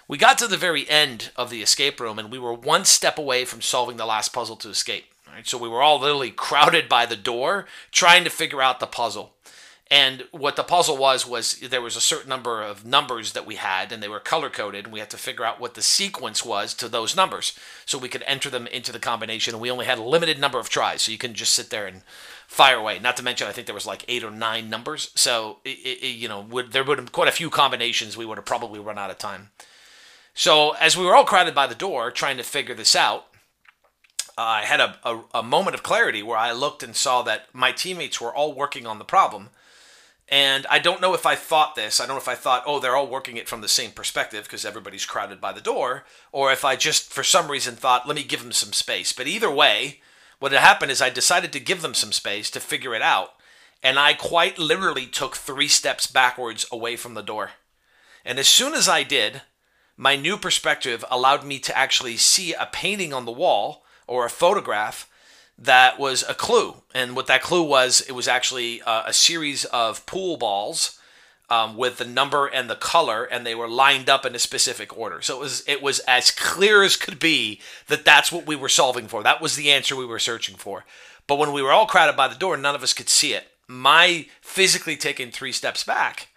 We 0.06 0.18
got 0.18 0.38
to 0.38 0.46
the 0.46 0.56
very 0.56 0.88
end 0.88 1.30
of 1.36 1.50
the 1.50 1.62
escape 1.62 1.98
room, 2.00 2.18
and 2.18 2.30
we 2.30 2.38
were 2.38 2.52
one 2.52 2.84
step 2.84 3.18
away 3.18 3.44
from 3.44 3.62
solving 3.62 3.96
the 3.96 4.06
last 4.06 4.32
puzzle 4.32 4.56
to 4.56 4.68
escape. 4.68 5.06
Right? 5.32 5.46
So 5.46 5.58
we 5.58 5.68
were 5.68 5.82
all 5.82 5.98
literally 5.98 6.30
crowded 6.30 6.88
by 6.88 7.06
the 7.06 7.16
door 7.16 7.66
trying 7.90 8.24
to 8.24 8.30
figure 8.30 8.62
out 8.62 8.80
the 8.80 8.86
puzzle. 8.86 9.32
And 9.90 10.24
what 10.30 10.56
the 10.56 10.62
puzzle 10.62 10.96
was 10.96 11.26
was 11.26 11.58
there 11.60 11.82
was 11.82 11.94
a 11.94 12.00
certain 12.00 12.28
number 12.28 12.62
of 12.62 12.86
numbers 12.86 13.32
that 13.32 13.46
we 13.46 13.56
had, 13.56 13.92
and 13.92 14.02
they 14.02 14.08
were 14.08 14.20
color 14.20 14.48
coded, 14.48 14.84
and 14.84 14.92
we 14.92 14.98
had 14.98 15.10
to 15.10 15.18
figure 15.18 15.44
out 15.44 15.60
what 15.60 15.74
the 15.74 15.82
sequence 15.82 16.44
was 16.44 16.72
to 16.74 16.88
those 16.88 17.14
numbers, 17.14 17.56
so 17.84 17.98
we 17.98 18.08
could 18.08 18.24
enter 18.26 18.48
them 18.48 18.66
into 18.66 18.92
the 18.92 18.98
combination. 18.98 19.54
And 19.54 19.60
we 19.60 19.70
only 19.70 19.86
had 19.86 19.98
a 19.98 20.02
limited 20.02 20.38
number 20.38 20.58
of 20.58 20.68
tries, 20.68 21.02
so 21.02 21.12
you 21.12 21.18
can 21.18 21.34
just 21.34 21.52
sit 21.52 21.70
there 21.70 21.86
and 21.86 22.02
fire 22.46 22.76
away. 22.76 22.98
Not 22.98 23.16
to 23.18 23.22
mention, 23.22 23.46
I 23.46 23.52
think 23.52 23.66
there 23.66 23.74
was 23.74 23.86
like 23.86 24.04
eight 24.08 24.24
or 24.24 24.30
nine 24.30 24.70
numbers. 24.70 25.10
So 25.14 25.58
it, 25.64 25.78
it, 26.02 26.06
you 26.16 26.28
know, 26.28 26.40
would, 26.40 26.72
there 26.72 26.84
would 26.84 26.98
have 26.98 27.12
quite 27.12 27.28
a 27.28 27.32
few 27.32 27.50
combinations. 27.50 28.16
We 28.16 28.26
would 28.26 28.38
have 28.38 28.46
probably 28.46 28.80
run 28.80 28.98
out 28.98 29.10
of 29.10 29.18
time. 29.18 29.50
So 30.34 30.72
as 30.72 30.96
we 30.96 31.04
were 31.04 31.14
all 31.14 31.24
crowded 31.24 31.54
by 31.54 31.68
the 31.68 31.74
door 31.74 32.10
trying 32.10 32.36
to 32.36 32.42
figure 32.42 32.74
this 32.74 32.96
out, 32.96 33.26
uh, 34.36 34.42
I 34.42 34.62
had 34.62 34.80
a, 34.80 34.98
a, 35.04 35.20
a 35.34 35.42
moment 35.42 35.74
of 35.74 35.84
clarity 35.84 36.22
where 36.22 36.36
I 36.36 36.50
looked 36.50 36.82
and 36.82 36.96
saw 36.96 37.22
that 37.22 37.46
my 37.52 37.70
teammates 37.70 38.20
were 38.20 38.34
all 38.34 38.52
working 38.52 38.86
on 38.86 38.98
the 38.98 39.04
problem. 39.04 39.50
And 40.28 40.66
I 40.68 40.80
don't 40.80 41.00
know 41.00 41.14
if 41.14 41.26
I 41.26 41.36
thought 41.36 41.76
this. 41.76 42.00
I 42.00 42.06
don't 42.06 42.16
know 42.16 42.20
if 42.20 42.28
I 42.28 42.34
thought, 42.34 42.64
oh, 42.66 42.80
they're 42.80 42.96
all 42.96 43.06
working 43.06 43.36
it 43.36 43.48
from 43.48 43.60
the 43.60 43.68
same 43.68 43.92
perspective 43.92 44.44
because 44.44 44.64
everybody's 44.64 45.06
crowded 45.06 45.40
by 45.40 45.52
the 45.52 45.60
door, 45.60 46.04
or 46.32 46.50
if 46.50 46.64
I 46.64 46.76
just, 46.76 47.12
for 47.12 47.22
some 47.22 47.50
reason, 47.50 47.76
thought, 47.76 48.06
let 48.06 48.16
me 48.16 48.24
give 48.24 48.42
them 48.42 48.52
some 48.52 48.72
space. 48.72 49.12
But 49.12 49.26
either 49.26 49.50
way, 49.50 50.00
what 50.40 50.50
had 50.52 50.62
happened 50.62 50.90
is 50.90 51.02
I 51.02 51.10
decided 51.10 51.52
to 51.52 51.60
give 51.60 51.82
them 51.82 51.94
some 51.94 52.10
space 52.10 52.50
to 52.50 52.60
figure 52.60 52.94
it 52.94 53.02
out, 53.02 53.34
and 53.82 53.98
I 53.98 54.14
quite 54.14 54.58
literally 54.58 55.06
took 55.06 55.36
three 55.36 55.68
steps 55.68 56.06
backwards 56.06 56.66
away 56.72 56.96
from 56.96 57.14
the 57.14 57.22
door. 57.22 57.50
And 58.24 58.38
as 58.38 58.48
soon 58.48 58.72
as 58.72 58.88
I 58.88 59.02
did, 59.02 59.42
my 59.96 60.16
new 60.16 60.36
perspective 60.36 61.04
allowed 61.10 61.44
me 61.44 61.58
to 61.60 61.76
actually 61.76 62.16
see 62.16 62.52
a 62.52 62.68
painting 62.72 63.12
on 63.12 63.24
the 63.24 63.32
wall 63.32 63.84
or 64.06 64.24
a 64.24 64.30
photograph 64.30 65.08
that 65.58 65.98
was 65.98 66.24
a 66.28 66.34
clue. 66.34 66.82
And 66.94 67.14
what 67.14 67.26
that 67.28 67.42
clue 67.42 67.62
was, 67.62 68.00
it 68.02 68.12
was 68.12 68.26
actually 68.26 68.82
uh, 68.82 69.04
a 69.06 69.12
series 69.12 69.64
of 69.66 70.04
pool 70.06 70.36
balls 70.36 70.98
um, 71.50 71.76
with 71.76 71.98
the 71.98 72.04
number 72.04 72.46
and 72.46 72.68
the 72.68 72.74
color, 72.74 73.24
and 73.24 73.46
they 73.46 73.54
were 73.54 73.68
lined 73.68 74.08
up 74.08 74.24
in 74.24 74.34
a 74.34 74.38
specific 74.38 74.96
order. 74.96 75.20
So 75.20 75.36
it 75.36 75.40
was 75.40 75.64
it 75.68 75.82
was 75.82 75.98
as 76.00 76.30
clear 76.30 76.82
as 76.82 76.96
could 76.96 77.18
be 77.18 77.60
that 77.88 78.04
that's 78.04 78.32
what 78.32 78.46
we 78.46 78.56
were 78.56 78.68
solving 78.68 79.08
for. 79.08 79.22
That 79.22 79.42
was 79.42 79.54
the 79.54 79.70
answer 79.70 79.94
we 79.94 80.06
were 80.06 80.18
searching 80.18 80.56
for. 80.56 80.84
But 81.26 81.38
when 81.38 81.52
we 81.52 81.62
were 81.62 81.72
all 81.72 81.86
crowded 81.86 82.16
by 82.16 82.28
the 82.28 82.34
door, 82.34 82.56
none 82.56 82.74
of 82.74 82.82
us 82.82 82.92
could 82.92 83.08
see 83.08 83.34
it. 83.34 83.44
My 83.68 84.26
physically 84.40 84.96
taking 84.96 85.30
three 85.30 85.52
steps 85.52 85.84
back 85.84 86.28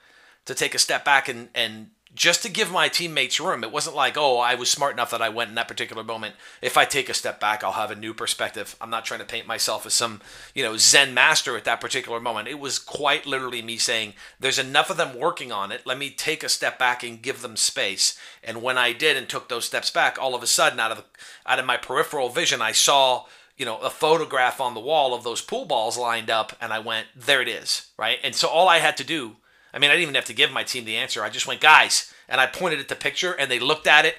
to 0.46 0.54
take 0.54 0.76
a 0.76 0.80
step 0.80 1.06
back 1.06 1.28
and 1.30 1.50
and 1.56 1.92
just 2.18 2.42
to 2.42 2.50
give 2.50 2.72
my 2.72 2.90
teammates 2.90 3.40
room. 3.40 3.64
It 3.64 3.72
wasn't 3.72 3.96
like, 3.96 4.18
oh, 4.18 4.40
I 4.40 4.56
was 4.56 4.70
smart 4.70 4.94
enough 4.94 5.12
that 5.12 5.22
I 5.22 5.30
went 5.30 5.50
in 5.50 5.56
that 5.56 5.68
particular 5.68 6.04
moment. 6.04 6.36
If 6.62 6.76
I 6.76 6.84
take 6.84 7.10
a 7.10 7.14
step 7.14 7.40
back, 7.40 7.64
I'll 7.64 7.74
have 7.74 7.92
a 7.92 7.96
new 7.96 8.14
perspective. 8.14 8.76
I'm 8.82 8.90
not 8.90 9.06
trying 9.06 9.20
to 9.20 9.26
paint 9.26 9.46
myself 9.46 9.86
as 9.86 9.94
some, 9.94 10.22
you 10.56 10.64
know, 10.64 10.78
Zen 10.78 11.14
master 11.14 11.56
at 11.56 11.64
that 11.66 11.80
particular 11.80 12.20
moment. 12.20 12.48
It 12.48 12.60
was 12.60 12.80
quite 12.80 13.28
literally 13.28 13.62
me 13.62 13.78
saying, 13.78 14.14
there's 14.40 14.58
enough 14.58 14.90
of 14.90 14.98
them 14.98 15.18
working 15.18 15.52
on 15.52 15.72
it. 15.72 15.86
Let 15.86 16.00
me 16.00 16.10
take 16.10 16.44
a 16.44 16.50
step 16.50 16.80
back 16.80 17.04
and 17.04 17.22
give 17.22 17.44
them 17.44 17.56
space. 17.56 18.18
And 18.44 18.64
when 18.64 18.80
I 18.80 18.94
did 18.94 19.16
and 19.16 19.30
took 19.30 19.48
those 19.48 19.66
steps 19.66 19.92
back, 19.92 20.18
all 20.20 20.34
of 20.34 20.42
a 20.42 20.48
sudden, 20.48 20.80
out 20.80 20.92
of 20.92 21.04
out 21.46 21.60
of 21.60 21.66
my 21.66 21.78
peripheral 21.78 22.30
vision, 22.30 22.62
I 22.62 22.72
saw 22.72 23.26
you 23.58 23.66
know, 23.66 23.78
a 23.80 23.90
photograph 23.90 24.62
on 24.62 24.74
the 24.76 24.80
wall 24.80 25.14
of 25.14 25.24
those 25.24 25.42
pool 25.42 25.66
balls 25.66 25.98
lined 25.98 26.30
up, 26.30 26.56
and 26.62 26.72
I 26.72 26.78
went, 26.78 27.08
there 27.16 27.42
it 27.42 27.48
is, 27.48 27.88
right? 27.98 28.20
And 28.24 28.36
so 28.36 28.48
all 28.48 28.70
I 28.70 28.78
had 28.78 28.98
to 28.98 29.04
do 29.04 29.38
I 29.78 29.80
mean, 29.80 29.92
I 29.92 29.94
didn't 29.94 30.04
even 30.04 30.16
have 30.16 30.26
to 30.26 30.34
give 30.34 30.52
my 30.52 30.64
team 30.64 30.86
the 30.86 30.96
answer. 30.96 31.24
I 31.24 31.30
just 31.30 31.46
went, 31.46 31.62
guys, 31.62 32.12
and 32.28 32.42
I 32.42 32.48
pointed 32.48 32.80
at 32.80 32.88
the 32.88 32.96
picture, 32.96 33.34
and 33.34 33.52
they 33.52 33.60
looked 33.60 33.86
at 33.86 34.06
it, 34.06 34.16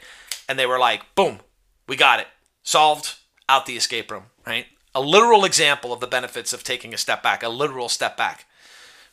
and 0.48 0.56
they 0.56 0.66
were 0.66 0.78
like, 0.78 1.16
boom, 1.16 1.40
we 1.88 1.96
got 1.96 2.20
it. 2.20 2.28
Solved, 2.62 3.16
out 3.48 3.66
the 3.66 3.76
escape 3.76 4.08
room, 4.12 4.26
right? 4.46 4.66
A 4.94 5.00
literal 5.00 5.44
example 5.44 5.92
of 5.92 5.98
the 5.98 6.06
benefits 6.06 6.52
of 6.52 6.62
taking 6.62 6.94
a 6.94 6.96
step 6.96 7.24
back, 7.24 7.42
a 7.42 7.48
literal 7.48 7.88
step 7.88 8.16
back. 8.16 8.46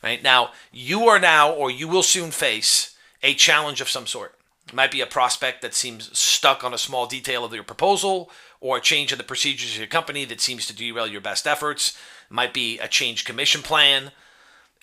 Right? 0.03 0.21
Now, 0.21 0.51
you 0.71 1.07
are 1.07 1.17
now 1.17 1.51
or 1.51 1.71
you 1.71 1.87
will 1.87 2.03
soon 2.03 2.29
face 2.29 2.95
a 3.23 3.33
challenge 3.33 3.81
of 3.81 3.89
some 3.89 4.05
sort. 4.05 4.35
It 4.67 4.75
might 4.75 4.91
be 4.91 5.01
a 5.01 5.07
prospect 5.07 5.63
that 5.63 5.73
seems 5.73 6.15
stuck 6.15 6.63
on 6.63 6.75
a 6.75 6.77
small 6.77 7.07
detail 7.07 7.43
of 7.43 7.55
your 7.55 7.63
proposal 7.63 8.29
or 8.61 8.77
a 8.77 8.81
change 8.81 9.11
in 9.11 9.17
the 9.17 9.23
procedures 9.23 9.71
of 9.71 9.77
your 9.79 9.87
company 9.87 10.25
that 10.25 10.41
seems 10.41 10.67
to 10.67 10.75
derail 10.75 11.07
your 11.07 11.21
best 11.21 11.47
efforts. 11.47 11.97
It 12.29 12.33
might 12.33 12.53
be 12.53 12.77
a 12.77 12.87
change 12.87 13.25
commission 13.25 13.63
plan. 13.63 14.11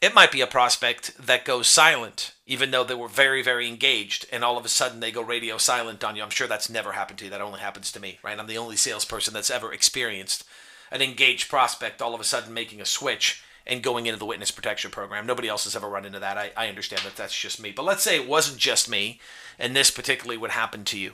It 0.02 0.16
might 0.16 0.32
be 0.32 0.40
a 0.40 0.49
prospect 0.49 1.16
that 1.16 1.44
goes 1.44 1.68
silent, 1.68 2.32
even 2.44 2.73
though 2.73 2.82
they 2.82 2.92
were 2.92 3.06
very, 3.06 3.40
very 3.40 3.68
engaged, 3.68 4.26
and 4.32 4.42
all 4.42 4.59
of 4.59 4.64
a 4.64 4.68
sudden 4.68 4.99
they 4.99 5.12
go 5.12 5.23
radio 5.23 5.59
silent 5.59 6.02
on 6.02 6.16
you. 6.16 6.25
I'm 6.25 6.30
sure 6.30 6.49
that's 6.49 6.68
never 6.68 6.90
happened 6.90 7.21
to 7.21 7.26
you. 7.26 7.30
That 7.30 7.40
only 7.40 7.61
happens 7.61 7.92
to 7.92 8.00
me, 8.00 8.18
right? 8.21 8.37
I'm 8.37 8.49
the 8.49 8.59
only 8.59 8.75
salesperson 8.75 9.32
that's 9.32 9.49
ever 9.49 9.73
experienced 9.73 10.42
an 10.90 11.02
engaged 11.02 11.49
prospect 11.49 12.02
all 12.02 12.16
of 12.16 12.21
a 12.21 12.25
sudden 12.25 12.52
making 12.52 12.80
a 12.80 12.85
switch 12.85 13.44
and 13.64 13.80
going 13.80 14.06
into 14.06 14.18
the 14.18 14.26
witness 14.26 14.50
protection 14.50 14.90
program. 14.90 15.25
Nobody 15.25 15.47
else 15.47 15.64
has 15.64 15.76
ever 15.76 15.88
run 15.88 16.04
into 16.04 16.18
that. 16.18 16.37
I, 16.37 16.50
I 16.56 16.66
understand 16.66 17.02
that 17.04 17.14
that's 17.14 17.38
just 17.38 17.62
me. 17.62 17.71
But 17.71 17.85
let's 17.85 18.02
say 18.02 18.16
it 18.16 18.28
wasn't 18.28 18.59
just 18.59 18.90
me, 18.90 19.21
and 19.56 19.76
this 19.76 19.92
particularly 19.92 20.37
would 20.37 20.50
happen 20.50 20.85
to 20.87 20.99
you. 20.99 21.12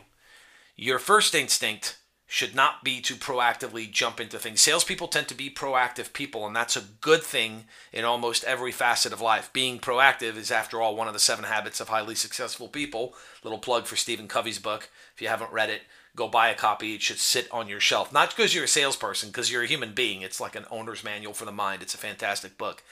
Your 0.76 0.98
first 0.98 1.34
instinct 1.34 1.98
should 2.30 2.54
not 2.54 2.84
be 2.84 3.00
to 3.00 3.14
proactively 3.14 3.90
jump 3.90 4.20
into 4.20 4.38
things. 4.38 4.60
Salespeople 4.60 5.08
tend 5.08 5.26
to 5.28 5.34
be 5.34 5.48
proactive 5.48 6.12
people, 6.12 6.46
and 6.46 6.54
that's 6.54 6.76
a 6.76 6.84
good 7.00 7.22
thing 7.22 7.64
in 7.90 8.04
almost 8.04 8.44
every 8.44 8.70
facet 8.70 9.14
of 9.14 9.22
life. 9.22 9.50
Being 9.54 9.78
proactive 9.78 10.36
is, 10.36 10.50
after 10.50 10.78
all, 10.78 10.94
one 10.94 11.08
of 11.08 11.14
the 11.14 11.20
seven 11.20 11.46
habits 11.46 11.80
of 11.80 11.88
highly 11.88 12.14
successful 12.14 12.68
people. 12.68 13.14
Little 13.42 13.58
plug 13.58 13.86
for 13.86 13.96
Stephen 13.96 14.28
Covey's 14.28 14.58
book. 14.58 14.90
If 15.14 15.22
you 15.22 15.28
haven't 15.28 15.52
read 15.52 15.70
it, 15.70 15.82
go 16.16 16.28
buy 16.28 16.50
a 16.50 16.54
copy. 16.54 16.94
It 16.94 17.00
should 17.00 17.18
sit 17.18 17.48
on 17.50 17.66
your 17.66 17.80
shelf. 17.80 18.12
Not 18.12 18.36
because 18.36 18.54
you're 18.54 18.64
a 18.64 18.68
salesperson, 18.68 19.30
because 19.30 19.50
you're 19.50 19.62
a 19.62 19.66
human 19.66 19.94
being. 19.94 20.20
It's 20.20 20.38
like 20.38 20.54
an 20.54 20.66
owner's 20.70 21.02
manual 21.02 21.32
for 21.32 21.46
the 21.46 21.50
mind. 21.50 21.80
It's 21.80 21.94
a 21.94 21.98
fantastic 21.98 22.58
book. 22.58 22.82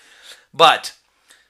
But 0.55 0.97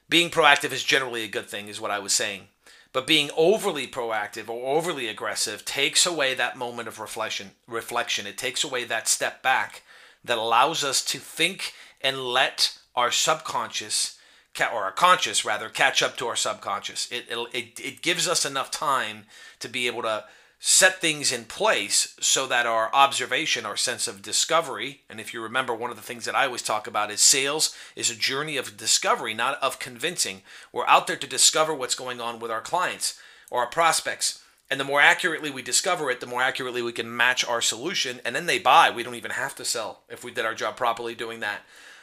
being 0.09 0.29
proactive 0.29 0.73
is 0.73 0.83
generally 0.83 1.23
a 1.23 1.29
good 1.29 1.49
thing, 1.49 1.69
is 1.69 1.81
what 1.81 1.93
I 1.93 2.01
was 2.01 2.13
saying. 2.13 2.49
But 2.97 3.07
being 3.07 3.31
overly 3.37 3.87
proactive 3.87 4.49
or 4.49 4.75
overly 4.75 5.07
aggressive 5.07 5.67
takes 5.67 6.07
away 6.07 6.33
that 6.33 6.57
moment 6.57 6.89
of 6.89 6.99
reflection. 6.99 7.51
Reflection. 7.67 8.27
It 8.27 8.39
takes 8.39 8.65
away 8.65 8.85
that 8.85 9.07
step 9.07 9.43
back 9.43 9.83
that 10.25 10.39
allows 10.39 10.83
us 10.83 11.05
to 11.05 11.19
think 11.19 11.75
and 12.01 12.25
let 12.25 12.79
our 12.95 13.11
subconscious 13.11 14.19
or 14.59 14.83
our 14.85 14.93
conscious 14.93 15.45
rather 15.45 15.69
catch 15.69 16.03
up 16.03 16.17
to 16.17 16.27
our 16.27 16.37
subconscious. 16.37 17.07
It, 17.13 17.27
it 17.53 17.79
it 17.79 18.01
gives 18.01 18.27
us 18.27 18.47
enough 18.47 18.71
time 18.71 19.27
to 19.61 19.69
be 19.69 19.87
able 19.89 20.01
to 20.01 20.25
set 20.59 21.01
things 21.01 21.33
in 21.33 21.45
place 21.45 22.17
so 22.21 22.47
that 22.47 22.67
our 22.67 22.93
observation, 22.95 23.67
our 23.67 23.77
sense 23.77 24.09
of 24.09 24.23
discovery, 24.23 25.03
and 25.09 25.21
if 25.21 25.35
you 25.35 25.43
remember, 25.43 25.75
one 25.75 25.91
of 25.91 25.97
the 25.97 26.03
things 26.03 26.25
that 26.25 26.35
I 26.35 26.47
always 26.47 26.63
talk 26.63 26.87
about 26.87 27.11
is 27.11 27.21
sales 27.21 27.75
is 27.95 28.11
a 28.11 28.17
journey 28.17 28.57
of 28.57 28.77
discovery, 28.77 29.35
not 29.35 29.63
of 29.63 29.79
convincing. 29.79 30.43
We're 30.73 30.87
out 30.87 31.07
there 31.07 31.17
to 31.17 31.27
discover 31.27 31.75
what's 31.75 31.95
going 31.95 32.21
on 32.21 32.41
with 32.41 32.51
our 32.51 32.63
clients 32.63 33.19
or 33.51 33.61
our 33.61 33.69
prospects. 33.69 34.43
And 34.71 34.81
the 34.81 34.85
more 34.85 35.01
accurately 35.01 35.51
we 35.51 35.63
discover 35.63 36.11
it, 36.11 36.21
the 36.21 36.27
more 36.27 36.43
accurately 36.43 36.83
we 36.83 36.93
can 36.93 37.17
match 37.17 37.45
our 37.45 37.61
solution, 37.61 38.21
and 38.25 38.35
then 38.35 38.47
they 38.47 38.59
buy. 38.59 38.91
We 38.91 39.03
don't 39.03 39.15
even 39.15 39.33
have 39.33 39.55
to 39.57 39.65
sell 39.65 40.03
if 40.09 40.25
we 40.25 40.33
did 40.33 40.45
our 40.45 40.55
job 40.55 40.77
properly 40.77 41.15
doing 41.15 41.41
that. 41.41 41.61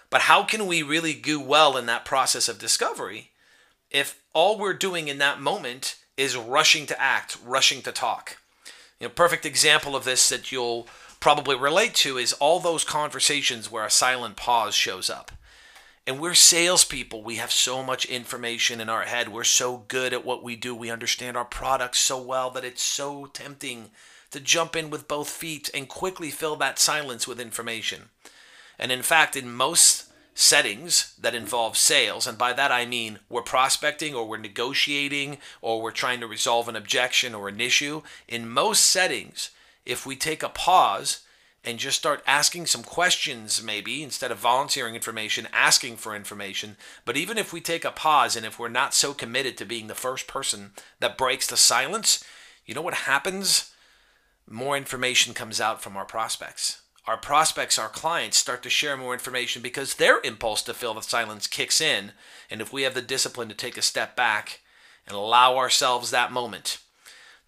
But 0.09 0.21
how 0.21 0.43
can 0.43 0.67
we 0.67 0.83
really 0.83 1.13
do 1.13 1.39
well 1.39 1.75
in 1.75 1.87
that 1.87 2.05
process 2.05 2.47
of 2.47 2.59
discovery 2.59 3.31
if 3.89 4.21
all 4.31 4.57
we're 4.57 4.73
doing 4.73 5.07
in 5.07 5.17
that 5.17 5.41
moment 5.41 5.97
is 6.15 6.37
rushing 6.37 6.85
to 6.85 7.01
act, 7.01 7.37
rushing 7.43 7.81
to 7.81 7.91
talk? 7.91 8.37
You 9.03 9.09
know, 9.09 9.15
perfect 9.15 9.45
example 9.45 9.97
of 9.97 10.05
this 10.05 10.29
that 10.29 10.49
you'll 10.49 10.87
probably 11.19 11.57
relate 11.57 11.93
to 11.95 12.17
is 12.17 12.31
all 12.31 12.61
those 12.61 12.85
conversations 12.85 13.69
where 13.69 13.83
a 13.83 13.91
silent 13.91 14.37
pause 14.37 14.75
shows 14.75 15.09
up. 15.09 15.29
And 16.07 16.21
we're 16.21 16.33
salespeople. 16.33 17.21
We 17.21 17.35
have 17.35 17.51
so 17.51 17.83
much 17.83 18.05
information 18.05 18.79
in 18.79 18.87
our 18.87 19.01
head. 19.01 19.27
We're 19.27 19.43
so 19.43 19.83
good 19.89 20.13
at 20.13 20.23
what 20.23 20.41
we 20.41 20.55
do. 20.55 20.73
We 20.73 20.89
understand 20.89 21.35
our 21.35 21.43
products 21.43 21.99
so 21.99 22.17
well 22.21 22.49
that 22.51 22.63
it's 22.63 22.81
so 22.81 23.25
tempting 23.25 23.91
to 24.31 24.39
jump 24.39 24.73
in 24.73 24.89
with 24.89 25.09
both 25.09 25.29
feet 25.29 25.69
and 25.73 25.89
quickly 25.89 26.29
fill 26.29 26.55
that 26.55 26.79
silence 26.79 27.27
with 27.27 27.41
information. 27.41 28.03
And 28.79 28.89
in 28.89 29.01
fact, 29.01 29.35
in 29.35 29.53
most 29.53 30.12
settings 30.35 31.13
that 31.19 31.35
involve 31.35 31.77
sales, 31.77 32.25
and 32.25 32.37
by 32.37 32.53
that 32.53 32.71
I 32.71 32.85
mean 32.85 33.19
we're 33.29 33.41
prospecting 33.41 34.15
or 34.15 34.27
we're 34.27 34.37
negotiating 34.37 35.37
or 35.61 35.81
we're 35.81 35.91
trying 35.91 36.19
to 36.21 36.27
resolve 36.27 36.67
an 36.67 36.75
objection 36.75 37.35
or 37.35 37.47
an 37.47 37.61
issue, 37.61 38.01
in 38.27 38.49
most 38.49 38.85
settings, 38.85 39.51
if 39.85 40.05
we 40.05 40.15
take 40.15 40.41
a 40.43 40.49
pause 40.49 41.19
and 41.65 41.79
just 41.79 41.97
start 41.97 42.23
asking 42.27 42.65
some 42.65 42.83
questions, 42.83 43.63
maybe 43.63 44.03
instead 44.03 44.31
of 44.31 44.37
volunteering 44.37 44.95
information, 44.95 45.47
asking 45.53 45.95
for 45.95 46.15
information. 46.15 46.75
But 47.05 47.15
even 47.15 47.37
if 47.37 47.53
we 47.53 47.61
take 47.61 47.85
a 47.85 47.91
pause 47.91 48.35
and 48.35 48.45
if 48.45 48.59
we're 48.59 48.69
not 48.69 48.93
so 48.93 49.13
committed 49.13 49.57
to 49.57 49.65
being 49.65 49.87
the 49.87 49.95
first 49.95 50.27
person 50.27 50.71
that 50.99 51.17
breaks 51.17 51.47
the 51.47 51.55
silence, 51.55 52.23
you 52.65 52.73
know 52.73 52.81
what 52.81 52.93
happens? 52.93 53.73
More 54.49 54.75
information 54.75 55.33
comes 55.33 55.61
out 55.61 55.81
from 55.81 55.95
our 55.95 56.05
prospects 56.05 56.81
our 57.05 57.17
prospects, 57.17 57.77
our 57.77 57.89
clients 57.89 58.37
start 58.37 58.63
to 58.63 58.69
share 58.69 58.95
more 58.95 59.13
information 59.13 59.61
because 59.61 59.95
their 59.95 60.19
impulse 60.23 60.61
to 60.63 60.73
fill 60.73 60.93
the 60.93 61.01
silence 61.01 61.47
kicks 61.47 61.81
in. 61.81 62.13
And 62.49 62.61
if 62.61 62.71
we 62.71 62.83
have 62.83 62.93
the 62.93 63.01
discipline 63.01 63.49
to 63.49 63.55
take 63.55 63.77
a 63.77 63.81
step 63.81 64.15
back 64.15 64.61
and 65.05 65.15
allow 65.15 65.57
ourselves 65.57 66.11
that 66.11 66.31
moment, 66.31 66.77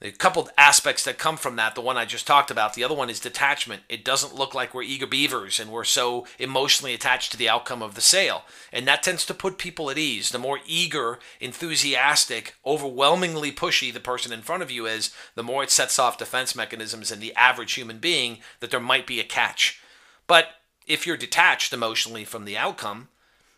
the 0.02 0.12
couple 0.12 0.50
aspects 0.58 1.06
that 1.06 1.18
come 1.18 1.38
from 1.38 1.56
that, 1.56 1.74
the 1.74 1.82
one 1.82 1.96
I 1.96 2.04
just 2.04 2.28
talked 2.28 2.52
about, 2.52 2.74
the 2.74 2.84
other 2.84 2.94
one 2.94 3.10
is 3.10 3.20
detachment. 3.20 3.84
It 3.88 4.04
doesn't 4.04 4.36
look 4.36 4.54
like 4.54 4.74
we're 4.74 4.84
eager 4.84 5.08
beavers 5.08 5.58
and 5.58 5.72
we're 5.72 5.86
so 5.86 6.28
emotionally 6.38 6.94
attached 6.94 7.32
to 7.32 7.38
the 7.38 7.48
outcome 7.48 7.82
of 7.82 7.96
the 7.96 8.02
sale. 8.02 8.44
And 8.74 8.86
that 8.88 9.04
tends 9.04 9.26
to 9.26 9.34
put 9.34 9.58
people 9.58 9.90
at 9.90 9.98
ease. 9.98 10.32
The 10.32 10.38
more 10.38 10.60
eager, 10.66 11.20
enthusiastic, 11.40 12.56
overwhelmingly 12.66 13.54
pushy 13.54 13.94
the 13.94 14.02
person 14.02 14.34
in 14.34 14.42
front 14.42 14.64
of 14.64 14.70
you 14.70 14.86
is, 14.86 15.14
the 15.34 15.44
more 15.44 15.64
it 15.64 15.72
sets 15.72 15.98
off 15.98 16.18
defense 16.18 16.56
mechanisms 16.56 17.10
in 17.10 17.22
the 17.22 17.34
average 17.36 17.74
human 17.74 18.00
being 18.00 18.40
that 18.60 18.72
there 18.72 18.82
might 18.82 19.08
be 19.08 19.22
a 19.22 19.24
catch. 19.24 19.80
But 20.28 20.48
if 20.86 21.08
you're 21.08 21.18
detached 21.18 21.72
emotionally 21.72 22.26
from 22.26 22.44
the 22.44 22.58
outcome, 22.58 23.08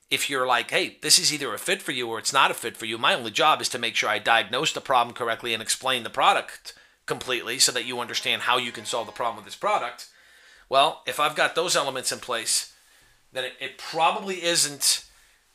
if 0.09 0.29
you're 0.29 0.47
like, 0.47 0.71
hey, 0.71 0.97
this 1.01 1.19
is 1.19 1.33
either 1.33 1.53
a 1.53 1.57
fit 1.57 1.81
for 1.81 1.91
you 1.91 2.07
or 2.07 2.19
it's 2.19 2.33
not 2.33 2.51
a 2.51 2.53
fit 2.53 2.77
for 2.77 2.85
you, 2.85 2.97
my 2.97 3.13
only 3.13 3.31
job 3.31 3.61
is 3.61 3.69
to 3.69 3.79
make 3.79 3.95
sure 3.95 4.09
I 4.09 4.19
diagnose 4.19 4.71
the 4.71 4.81
problem 4.81 5.13
correctly 5.13 5.53
and 5.53 5.61
explain 5.61 6.03
the 6.03 6.09
product 6.09 6.73
completely 7.05 7.59
so 7.59 7.71
that 7.71 7.85
you 7.85 7.99
understand 7.99 8.43
how 8.43 8.57
you 8.57 8.71
can 8.71 8.85
solve 8.85 9.07
the 9.07 9.13
problem 9.13 9.37
with 9.37 9.45
this 9.45 9.55
product. 9.55 10.07
Well, 10.69 11.01
if 11.05 11.19
I've 11.19 11.35
got 11.35 11.55
those 11.55 11.75
elements 11.75 12.11
in 12.11 12.19
place, 12.19 12.73
then 13.31 13.45
it, 13.45 13.53
it 13.59 13.77
probably 13.77 14.43
isn't 14.43 15.05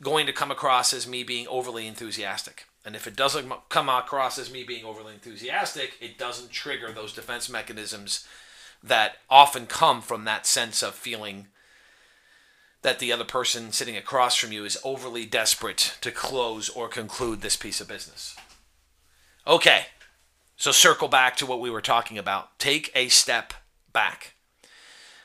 going 0.03 0.27
to 0.27 0.33
come 0.33 0.51
across 0.51 0.93
as 0.93 1.07
me 1.07 1.23
being 1.23 1.47
overly 1.49 1.87
enthusiastic. 1.87 2.65
And 2.85 2.97
if 2.97 3.07
it 3.07 3.17
doesn't 3.17 3.53
come 3.69 3.89
across 3.89 4.39
as 4.39 4.53
me 4.53 4.65
being 4.65 4.85
overly 4.85 5.15
enthusiastic, 5.15 5.93
it 6.01 6.19
doesn't 6.19 6.51
trigger 6.51 6.93
those 6.93 7.13
defense 7.13 7.49
mechanisms 7.49 8.27
that 8.83 9.19
often 9.31 9.67
come 9.67 10.03
from 10.03 10.25
that 10.25 10.47
sense 10.47 10.83
of 10.83 10.95
feeling 10.95 11.47
that 12.83 12.99
the 12.99 13.13
other 13.13 13.25
person 13.25 13.73
sitting 13.73 13.97
across 13.97 14.37
from 14.37 14.53
you 14.53 14.65
is 14.65 14.79
overly 14.85 15.25
desperate 15.25 15.97
to 16.01 16.11
close 16.11 16.69
or 16.69 16.89
conclude 16.89 17.41
this 17.41 17.57
piece 17.57 17.81
of 17.81 17.89
business. 17.89 18.37
Okay, 19.47 19.87
so 20.57 20.71
circle 20.73 21.09
back 21.09 21.37
to 21.37 21.47
what 21.47 21.61
we 21.61 21.71
were 21.71 21.81
talking 21.81 22.19
about. 22.19 22.59
Take 22.59 22.91
a 22.95 23.09
step 23.09 23.55
back. 23.93 24.35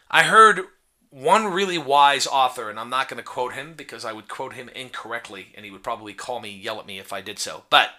I 0.09 0.23
heard 0.23 0.61
one 1.09 1.45
really 1.45 1.77
wise 1.77 2.27
author, 2.27 2.69
and 2.69 2.79
I'm 2.79 2.89
not 2.89 3.09
going 3.09 3.17
to 3.17 3.23
quote 3.23 3.53
him 3.53 3.73
because 3.75 4.05
I 4.05 4.13
would 4.13 4.27
quote 4.27 4.53
him 4.53 4.69
incorrectly 4.69 5.47
and 5.55 5.65
he 5.65 5.71
would 5.71 5.83
probably 5.83 6.13
call 6.13 6.39
me, 6.39 6.51
yell 6.51 6.79
at 6.79 6.85
me 6.85 6.99
if 6.99 7.11
I 7.11 7.21
did 7.21 7.39
so. 7.39 7.63
But 7.69 7.89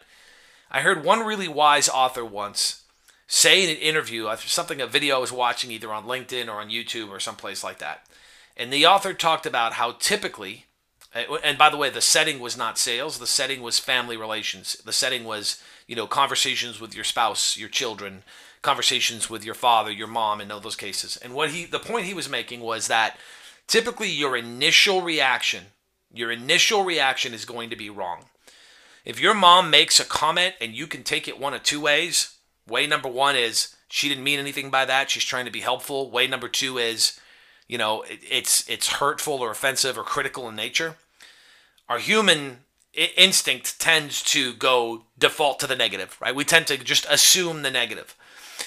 I 0.70 0.80
heard 0.80 1.04
one 1.04 1.26
really 1.26 1.48
wise 1.48 1.88
author 1.88 2.24
once 2.24 2.84
say 3.26 3.64
in 3.64 3.70
an 3.70 3.76
interview, 3.76 4.28
something, 4.36 4.80
a 4.80 4.86
video 4.86 5.16
I 5.16 5.20
was 5.20 5.32
watching 5.32 5.70
either 5.70 5.92
on 5.92 6.06
LinkedIn 6.06 6.48
or 6.48 6.60
on 6.60 6.70
YouTube 6.70 7.10
or 7.10 7.20
someplace 7.20 7.64
like 7.64 7.78
that 7.78 8.06
and 8.58 8.72
the 8.72 8.86
author 8.86 9.14
talked 9.14 9.46
about 9.46 9.74
how 9.74 9.92
typically, 9.92 10.66
uh, 11.14 11.36
and 11.44 11.56
by 11.56 11.70
the 11.70 11.76
way, 11.76 11.88
the 11.88 12.00
setting 12.00 12.40
was 12.40 12.56
not 12.56 12.76
sales, 12.76 13.18
the 13.18 13.26
setting 13.26 13.62
was 13.62 13.78
family 13.78 14.16
relations. 14.16 14.74
The 14.84 14.92
setting 14.92 15.24
was, 15.24 15.62
you 15.86 15.94
know, 15.94 16.06
conversations 16.06 16.80
with 16.80 16.94
your 16.94 17.04
spouse, 17.04 17.56
your 17.56 17.68
children, 17.68 18.24
conversations 18.62 19.30
with 19.30 19.44
your 19.44 19.54
father, 19.54 19.90
your 19.90 20.08
mom, 20.08 20.40
in 20.40 20.50
all 20.50 20.60
those 20.60 20.76
cases. 20.76 21.16
And 21.16 21.32
what 21.32 21.50
he, 21.50 21.64
the 21.64 21.78
point 21.78 22.06
he 22.06 22.14
was 22.14 22.28
making 22.28 22.60
was 22.60 22.88
that 22.88 23.16
typically 23.68 24.10
your 24.10 24.36
initial 24.36 25.00
reaction, 25.00 25.66
your 26.12 26.32
initial 26.32 26.84
reaction 26.84 27.32
is 27.32 27.44
going 27.44 27.70
to 27.70 27.76
be 27.76 27.88
wrong. 27.88 28.24
If 29.04 29.20
your 29.20 29.34
mom 29.34 29.70
makes 29.70 30.00
a 30.00 30.04
comment 30.04 30.54
and 30.60 30.74
you 30.74 30.86
can 30.86 31.04
take 31.04 31.28
it 31.28 31.38
one 31.38 31.54
of 31.54 31.62
two 31.62 31.80
ways, 31.80 32.36
way 32.66 32.86
number 32.86 33.08
one 33.08 33.36
is 33.36 33.76
she 33.88 34.08
didn't 34.08 34.24
mean 34.24 34.38
anything 34.38 34.70
by 34.70 34.84
that. 34.84 35.10
She's 35.10 35.24
trying 35.24 35.46
to 35.46 35.50
be 35.50 35.60
helpful. 35.60 36.10
Way 36.10 36.26
number 36.26 36.48
two 36.48 36.76
is 36.76 37.18
you 37.68 37.78
know, 37.78 38.02
it, 38.02 38.20
it's 38.28 38.68
it's 38.68 38.94
hurtful 38.94 39.34
or 39.34 39.50
offensive 39.50 39.96
or 39.96 40.02
critical 40.02 40.48
in 40.48 40.56
nature. 40.56 40.96
Our 41.88 41.98
human 41.98 42.58
instinct 42.94 43.78
tends 43.78 44.22
to 44.22 44.54
go 44.54 45.04
default 45.18 45.60
to 45.60 45.66
the 45.66 45.76
negative, 45.76 46.16
right? 46.20 46.34
We 46.34 46.44
tend 46.44 46.66
to 46.68 46.78
just 46.78 47.06
assume 47.08 47.62
the 47.62 47.70
negative. 47.70 48.16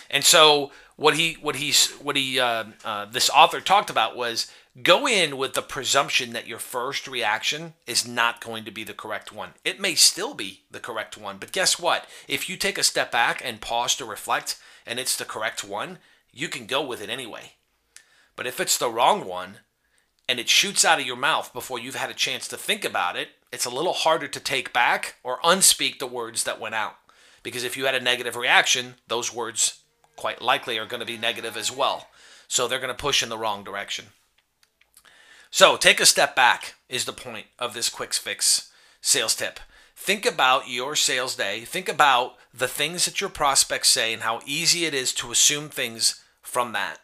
And 0.10 0.24
so 0.24 0.72
what 0.96 1.18
he 1.18 1.34
what 1.42 1.56
he's 1.58 1.90
what 1.94 2.16
he 2.16 2.40
uh, 2.40 2.66
uh, 2.86 3.06
this 3.06 3.30
author 3.30 3.60
talked 3.60 3.90
about 3.90 4.16
was 4.16 4.50
go 4.82 5.08
in 5.08 5.38
with 5.38 5.54
the 5.54 5.62
presumption 5.62 6.32
that 6.34 6.48
your 6.48 6.60
first 6.60 7.08
reaction 7.08 7.74
is 7.86 8.08
not 8.08 8.40
going 8.40 8.64
to 8.64 8.72
be 8.72 8.84
the 8.84 8.94
correct 8.94 9.34
one. 9.34 9.50
It 9.66 9.82
may 9.82 9.96
still 9.96 10.34
be 10.34 10.62
the 10.70 10.80
correct 10.80 11.18
one, 11.18 11.38
but 11.40 11.52
guess 11.52 11.80
what? 11.80 12.06
If 12.28 12.50
you 12.50 12.56
take 12.56 12.78
a 12.78 12.84
step 12.84 13.12
back 13.12 13.42
and 13.44 13.60
pause 13.60 13.96
to 13.98 14.06
reflect 14.06 14.60
and 14.86 15.00
it's 15.00 15.18
the 15.18 15.26
correct 15.26 15.64
one, 15.64 15.98
you 16.32 16.48
can 16.48 16.66
go 16.66 16.86
with 16.86 17.02
it 17.02 17.10
anyway. 17.10 17.54
But 18.36 18.48
if 18.48 18.60
it's 18.60 18.78
the 18.78 18.90
wrong 18.90 19.26
one 19.26 19.58
and 20.28 20.40
it 20.40 20.50
shoots 20.50 20.86
out 20.86 21.00
of 21.00 21.06
your 21.06 21.16
mouth 21.16 21.54
before 21.54 21.80
you've 21.80 21.96
had 21.96 22.10
a 22.10 22.16
chance 22.16 22.48
to 22.48 22.58
think 22.58 22.86
about 22.86 23.16
it, 23.16 23.30
it's 23.52 23.66
a 23.66 23.70
little 23.70 23.94
harder 23.94 24.28
to 24.28 24.40
take 24.40 24.74
back 24.74 25.16
or 25.24 25.40
unspeak 25.42 26.00
the 26.00 26.08
words 26.08 26.44
that 26.46 26.60
went 26.60 26.76
out. 26.76 26.96
Because 27.44 27.64
if 27.64 27.76
you 27.76 27.86
had 27.86 27.96
a 27.96 28.00
negative 28.00 28.36
reaction, 28.36 28.96
those 29.08 29.34
words 29.34 29.82
quite 30.16 30.42
likely 30.42 30.78
are 30.78 30.86
going 30.86 31.00
to 31.00 31.06
be 31.06 31.18
negative 31.18 31.58
as 31.58 31.72
well. 31.72 32.08
So 32.48 32.68
they're 32.68 32.80
going 32.80 32.90
to 32.90 32.94
push 32.94 33.24
in 33.24 33.30
the 33.30 33.38
wrong 33.38 33.64
direction. 33.64 34.08
So 35.50 35.76
take 35.76 36.00
a 36.00 36.06
step 36.06 36.36
back, 36.36 36.76
is 36.88 37.06
the 37.06 37.14
point 37.14 37.48
of 37.60 37.74
this 37.74 37.90
quick 37.90 38.14
fix 38.14 38.72
sales 39.02 39.36
tip. 39.36 39.60
Think 39.96 40.26
about 40.26 40.70
your 40.70 40.96
sales 40.96 41.36
day. 41.36 41.62
Think 41.62 41.90
about 41.90 42.36
the 42.54 42.68
things 42.68 43.06
that 43.06 43.20
your 43.20 43.30
prospects 43.30 43.90
say 43.90 44.14
and 44.14 44.24
how 44.24 44.42
easy 44.46 44.86
it 44.86 44.94
is 44.94 45.14
to 45.16 45.32
assume 45.32 45.70
things 45.70 46.24
from 46.42 46.72
that. 46.74 47.00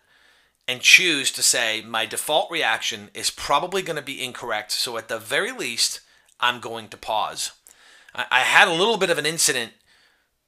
And 0.67 0.81
choose 0.81 1.31
to 1.31 1.41
say, 1.41 1.81
my 1.81 2.05
default 2.05 2.51
reaction 2.51 3.09
is 3.13 3.29
probably 3.29 3.81
going 3.81 3.95
to 3.95 4.01
be 4.01 4.23
incorrect. 4.23 4.71
So 4.73 4.97
at 4.97 5.07
the 5.07 5.17
very 5.17 5.53
least, 5.53 6.01
I'm 6.39 6.59
going 6.59 6.89
to 6.89 6.97
pause. 6.97 7.51
I 8.13 8.39
had 8.39 8.67
a 8.67 8.73
little 8.73 8.97
bit 8.97 9.09
of 9.09 9.17
an 9.17 9.25
incident 9.25 9.73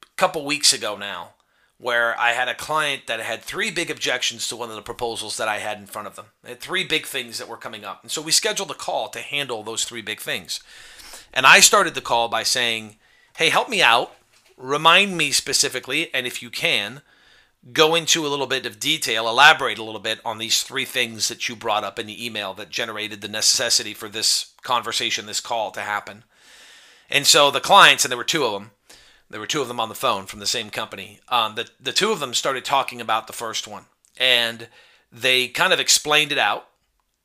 a 0.02 0.06
couple 0.16 0.44
weeks 0.44 0.72
ago 0.72 0.96
now 0.96 1.34
where 1.80 2.18
I 2.20 2.32
had 2.32 2.48
a 2.48 2.54
client 2.54 3.06
that 3.06 3.20
had 3.20 3.40
three 3.40 3.70
big 3.70 3.90
objections 3.90 4.46
to 4.48 4.56
one 4.56 4.68
of 4.68 4.76
the 4.76 4.82
proposals 4.82 5.38
that 5.38 5.48
I 5.48 5.58
had 5.58 5.78
in 5.78 5.86
front 5.86 6.08
of 6.08 6.14
them. 6.14 6.26
They 6.42 6.50
had 6.50 6.60
three 6.60 6.84
big 6.84 7.06
things 7.06 7.38
that 7.38 7.48
were 7.48 7.56
coming 7.56 7.86
up. 7.86 8.02
And 8.02 8.10
so 8.10 8.20
we 8.20 8.32
scheduled 8.32 8.70
a 8.70 8.74
call 8.74 9.08
to 9.08 9.20
handle 9.20 9.62
those 9.62 9.84
three 9.86 10.02
big 10.02 10.20
things. 10.20 10.60
And 11.32 11.46
I 11.46 11.60
started 11.60 11.94
the 11.94 12.02
call 12.02 12.28
by 12.28 12.42
saying, 12.42 12.96
Hey, 13.36 13.48
help 13.48 13.70
me 13.70 13.80
out. 13.80 14.14
Remind 14.58 15.16
me 15.16 15.30
specifically, 15.30 16.12
and 16.12 16.26
if 16.26 16.42
you 16.42 16.50
can, 16.50 17.00
go 17.72 17.94
into 17.94 18.26
a 18.26 18.28
little 18.28 18.46
bit 18.46 18.66
of 18.66 18.80
detail, 18.80 19.28
elaborate 19.28 19.78
a 19.78 19.84
little 19.84 20.00
bit 20.00 20.20
on 20.24 20.38
these 20.38 20.62
three 20.62 20.84
things 20.84 21.28
that 21.28 21.48
you 21.48 21.54
brought 21.54 21.84
up 21.84 21.98
in 21.98 22.06
the 22.06 22.24
email 22.24 22.54
that 22.54 22.70
generated 22.70 23.20
the 23.20 23.28
necessity 23.28 23.92
for 23.92 24.08
this 24.08 24.52
conversation, 24.62 25.26
this 25.26 25.40
call 25.40 25.70
to 25.72 25.80
happen. 25.80 26.24
And 27.10 27.26
so 27.26 27.50
the 27.50 27.60
clients, 27.60 28.04
and 28.04 28.10
there 28.10 28.18
were 28.18 28.24
two 28.24 28.44
of 28.44 28.52
them, 28.52 28.70
there 29.28 29.40
were 29.40 29.46
two 29.46 29.60
of 29.60 29.68
them 29.68 29.80
on 29.80 29.88
the 29.88 29.94
phone 29.94 30.26
from 30.26 30.40
the 30.40 30.46
same 30.46 30.70
company. 30.70 31.20
Um, 31.28 31.54
the 31.54 31.68
the 31.78 31.92
two 31.92 32.10
of 32.10 32.18
them 32.18 32.34
started 32.34 32.64
talking 32.64 33.00
about 33.00 33.26
the 33.26 33.32
first 33.32 33.68
one, 33.68 33.84
and 34.18 34.68
they 35.12 35.48
kind 35.48 35.72
of 35.72 35.80
explained 35.80 36.32
it 36.32 36.38
out. 36.38 36.66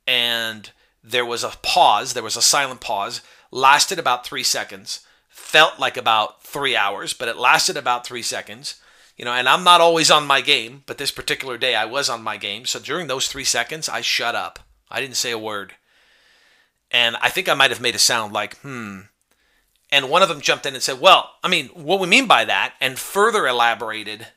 And 0.06 0.70
there 1.02 1.26
was 1.26 1.42
a 1.42 1.52
pause. 1.62 2.14
There 2.14 2.22
was 2.22 2.36
a 2.36 2.42
silent 2.42 2.80
pause. 2.80 3.22
Lasted 3.50 3.98
about 3.98 4.24
three 4.24 4.44
seconds. 4.44 5.00
Felt 5.28 5.80
like 5.80 5.96
about 5.96 6.42
three 6.44 6.76
hours, 6.76 7.12
but 7.12 7.28
it 7.28 7.36
lasted 7.36 7.76
about 7.76 8.06
three 8.06 8.22
seconds. 8.22 8.80
You 9.16 9.24
know, 9.24 9.32
and 9.32 9.48
I'm 9.48 9.64
not 9.64 9.80
always 9.80 10.10
on 10.10 10.26
my 10.26 10.40
game, 10.40 10.82
but 10.86 10.98
this 10.98 11.10
particular 11.10 11.56
day 11.56 11.74
I 11.74 11.86
was 11.86 12.10
on 12.10 12.22
my 12.22 12.36
game. 12.36 12.66
So 12.66 12.78
during 12.78 13.06
those 13.06 13.28
three 13.28 13.44
seconds, 13.44 13.88
I 13.88 14.02
shut 14.02 14.34
up. 14.34 14.58
I 14.90 15.00
didn't 15.00 15.16
say 15.16 15.30
a 15.30 15.38
word. 15.38 15.74
And 16.90 17.16
I 17.20 17.30
think 17.30 17.48
I 17.48 17.54
might 17.54 17.70
have 17.70 17.80
made 17.80 17.94
a 17.94 17.98
sound 17.98 18.32
like, 18.32 18.56
hmm, 18.58 19.00
and 19.90 20.10
one 20.10 20.22
of 20.22 20.28
them 20.28 20.40
jumped 20.40 20.66
in 20.66 20.74
and 20.74 20.82
said, 20.82 21.00
Well, 21.00 21.32
I 21.42 21.48
mean, 21.48 21.68
what 21.68 22.00
we 22.00 22.06
mean 22.06 22.26
by 22.26 22.44
that, 22.44 22.74
and 22.80 22.98
further 22.98 23.46
elaborated 23.46 24.28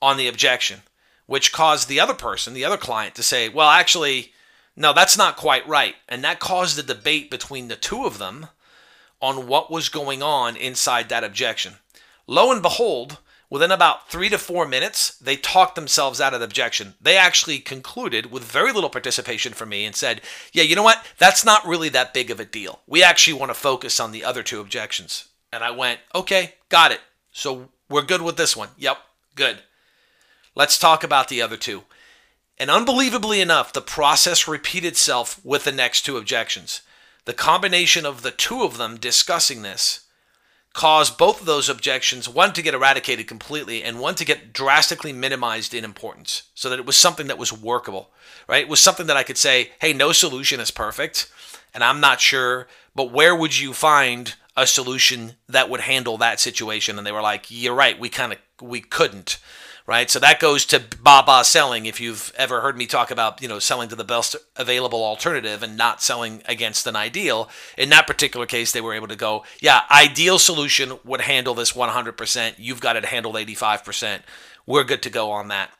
on 0.00 0.16
the 0.16 0.28
objection, 0.28 0.82
which 1.26 1.52
caused 1.52 1.88
the 1.88 2.00
other 2.00 2.14
person, 2.14 2.54
the 2.54 2.64
other 2.64 2.76
client, 2.76 3.14
to 3.16 3.22
say, 3.22 3.48
Well, 3.48 3.68
actually, 3.68 4.32
no, 4.76 4.92
that's 4.92 5.18
not 5.18 5.36
quite 5.36 5.66
right. 5.66 5.94
And 6.08 6.22
that 6.24 6.40
caused 6.40 6.78
a 6.78 6.82
debate 6.82 7.30
between 7.30 7.68
the 7.68 7.76
two 7.76 8.04
of 8.04 8.18
them 8.18 8.48
on 9.20 9.46
what 9.46 9.70
was 9.70 9.88
going 9.88 10.22
on 10.22 10.56
inside 10.56 11.08
that 11.08 11.24
objection. 11.24 11.74
Lo 12.26 12.52
and 12.52 12.62
behold, 12.62 13.18
Within 13.50 13.72
about 13.72 14.08
three 14.08 14.28
to 14.28 14.38
four 14.38 14.64
minutes, 14.64 15.18
they 15.18 15.34
talked 15.34 15.74
themselves 15.74 16.20
out 16.20 16.32
of 16.32 16.38
the 16.38 16.46
objection. 16.46 16.94
They 17.00 17.16
actually 17.16 17.58
concluded 17.58 18.30
with 18.30 18.44
very 18.44 18.72
little 18.72 18.88
participation 18.88 19.52
from 19.52 19.70
me 19.70 19.84
and 19.84 19.96
said, 19.96 20.20
Yeah, 20.52 20.62
you 20.62 20.76
know 20.76 20.84
what? 20.84 21.04
That's 21.18 21.44
not 21.44 21.66
really 21.66 21.88
that 21.88 22.14
big 22.14 22.30
of 22.30 22.38
a 22.38 22.44
deal. 22.44 22.80
We 22.86 23.02
actually 23.02 23.34
want 23.34 23.50
to 23.50 23.54
focus 23.54 23.98
on 23.98 24.12
the 24.12 24.24
other 24.24 24.44
two 24.44 24.60
objections. 24.60 25.28
And 25.52 25.64
I 25.64 25.72
went, 25.72 25.98
Okay, 26.14 26.54
got 26.68 26.92
it. 26.92 27.00
So 27.32 27.70
we're 27.88 28.02
good 28.02 28.22
with 28.22 28.36
this 28.36 28.56
one. 28.56 28.68
Yep, 28.78 28.98
good. 29.34 29.58
Let's 30.54 30.78
talk 30.78 31.02
about 31.02 31.26
the 31.28 31.42
other 31.42 31.56
two. 31.56 31.82
And 32.56 32.70
unbelievably 32.70 33.40
enough, 33.40 33.72
the 33.72 33.80
process 33.80 34.46
repeated 34.46 34.88
itself 34.88 35.44
with 35.44 35.64
the 35.64 35.72
next 35.72 36.02
two 36.02 36.18
objections. 36.18 36.82
The 37.24 37.32
combination 37.32 38.06
of 38.06 38.22
the 38.22 38.30
two 38.30 38.62
of 38.62 38.76
them 38.76 38.96
discussing 38.96 39.62
this 39.62 40.06
caused 40.72 41.18
both 41.18 41.40
of 41.40 41.46
those 41.46 41.68
objections, 41.68 42.28
one 42.28 42.52
to 42.52 42.62
get 42.62 42.74
eradicated 42.74 43.26
completely 43.26 43.82
and 43.82 43.98
one 43.98 44.14
to 44.14 44.24
get 44.24 44.52
drastically 44.52 45.12
minimized 45.12 45.74
in 45.74 45.84
importance 45.84 46.44
so 46.54 46.70
that 46.70 46.78
it 46.78 46.86
was 46.86 46.96
something 46.96 47.26
that 47.26 47.38
was 47.38 47.52
workable, 47.52 48.10
right? 48.48 48.62
It 48.62 48.68
was 48.68 48.80
something 48.80 49.06
that 49.08 49.16
I 49.16 49.24
could 49.24 49.38
say, 49.38 49.70
hey, 49.80 49.92
no 49.92 50.12
solution 50.12 50.60
is 50.60 50.70
perfect, 50.70 51.30
and 51.74 51.82
I'm 51.82 52.00
not 52.00 52.20
sure, 52.20 52.68
but 52.94 53.12
where 53.12 53.34
would 53.34 53.58
you 53.58 53.72
find 53.72 54.34
a 54.56 54.66
solution 54.66 55.34
that 55.48 55.68
would 55.68 55.80
handle 55.80 56.18
that 56.18 56.38
situation? 56.38 56.98
And 56.98 57.06
they 57.06 57.12
were 57.12 57.22
like, 57.22 57.46
you're 57.48 57.74
right, 57.74 57.98
we 57.98 58.08
kind 58.08 58.32
of, 58.32 58.38
we 58.60 58.80
couldn't 58.80 59.38
right? 59.86 60.10
So 60.10 60.18
that 60.18 60.40
goes 60.40 60.64
to 60.66 60.82
Baba 61.02 61.44
selling. 61.44 61.86
If 61.86 62.00
you've 62.00 62.32
ever 62.36 62.60
heard 62.60 62.76
me 62.76 62.86
talk 62.86 63.10
about, 63.10 63.42
you 63.42 63.48
know, 63.48 63.58
selling 63.58 63.88
to 63.88 63.96
the 63.96 64.04
best 64.04 64.36
available 64.56 65.04
alternative 65.04 65.62
and 65.62 65.76
not 65.76 66.02
selling 66.02 66.42
against 66.46 66.86
an 66.86 66.96
ideal, 66.96 67.48
in 67.76 67.90
that 67.90 68.06
particular 68.06 68.46
case, 68.46 68.72
they 68.72 68.80
were 68.80 68.94
able 68.94 69.08
to 69.08 69.16
go, 69.16 69.44
yeah, 69.60 69.82
ideal 69.90 70.38
solution 70.38 70.98
would 71.04 71.22
handle 71.22 71.54
this 71.54 71.72
100%. 71.72 72.54
You've 72.58 72.80
got 72.80 72.96
it 72.96 73.06
handled 73.06 73.36
85%. 73.36 74.20
We're 74.66 74.84
good 74.84 75.02
to 75.02 75.10
go 75.10 75.30
on 75.30 75.48
that. 75.48 75.70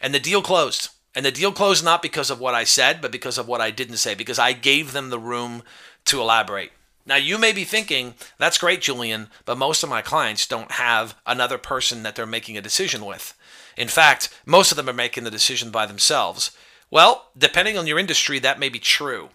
And 0.00 0.14
the 0.14 0.20
deal 0.20 0.42
closed. 0.42 0.90
And 1.14 1.26
the 1.26 1.32
deal 1.32 1.52
closed 1.52 1.84
not 1.84 2.02
because 2.02 2.30
of 2.30 2.38
what 2.38 2.54
I 2.54 2.64
said, 2.64 3.00
but 3.00 3.10
because 3.10 3.38
of 3.38 3.48
what 3.48 3.60
I 3.60 3.70
didn't 3.70 3.96
say, 3.96 4.14
because 4.14 4.38
I 4.38 4.52
gave 4.52 4.92
them 4.92 5.10
the 5.10 5.18
room 5.18 5.62
to 6.04 6.20
elaborate. 6.20 6.70
Now, 7.08 7.16
you 7.16 7.38
may 7.38 7.52
be 7.52 7.64
thinking, 7.64 8.14
that's 8.36 8.58
great, 8.58 8.82
Julian, 8.82 9.28
but 9.46 9.56
most 9.56 9.82
of 9.82 9.88
my 9.88 10.02
clients 10.02 10.46
don't 10.46 10.72
have 10.72 11.16
another 11.26 11.56
person 11.56 12.02
that 12.02 12.14
they're 12.14 12.26
making 12.26 12.58
a 12.58 12.62
decision 12.62 13.02
with. 13.04 13.34
In 13.78 13.88
fact, 13.88 14.28
most 14.44 14.72
of 14.72 14.76
them 14.76 14.88
are 14.88 14.92
making 14.92 15.24
the 15.24 15.30
decision 15.30 15.70
by 15.70 15.86
themselves. 15.86 16.50
Well, 16.90 17.28
depending 17.36 17.78
on 17.78 17.86
your 17.86 17.98
industry, 17.98 18.38
that 18.40 18.58
may 18.58 18.68
be 18.68 18.78
true. 18.80 19.30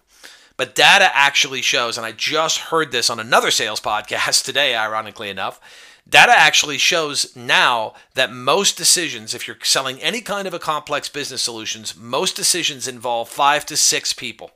But 0.56 0.74
data 0.74 1.10
actually 1.12 1.62
shows, 1.62 1.96
and 1.96 2.06
I 2.06 2.12
just 2.12 2.58
heard 2.58 2.92
this 2.92 3.10
on 3.10 3.18
another 3.18 3.50
sales 3.50 3.80
podcast 3.80 4.44
today, 4.44 4.76
ironically 4.76 5.30
enough. 5.30 5.60
Data 6.06 6.34
actually 6.36 6.76
shows 6.76 7.34
now 7.34 7.94
that 8.14 8.30
most 8.30 8.76
decisions, 8.76 9.34
if 9.34 9.48
you're 9.48 9.56
selling 9.62 10.00
any 10.02 10.20
kind 10.20 10.46
of 10.46 10.52
a 10.52 10.58
complex 10.58 11.08
business 11.08 11.40
solutions, 11.40 11.96
most 11.96 12.36
decisions 12.36 12.86
involve 12.86 13.30
five 13.30 13.64
to 13.66 13.76
six 13.76 14.12
people. 14.12 14.50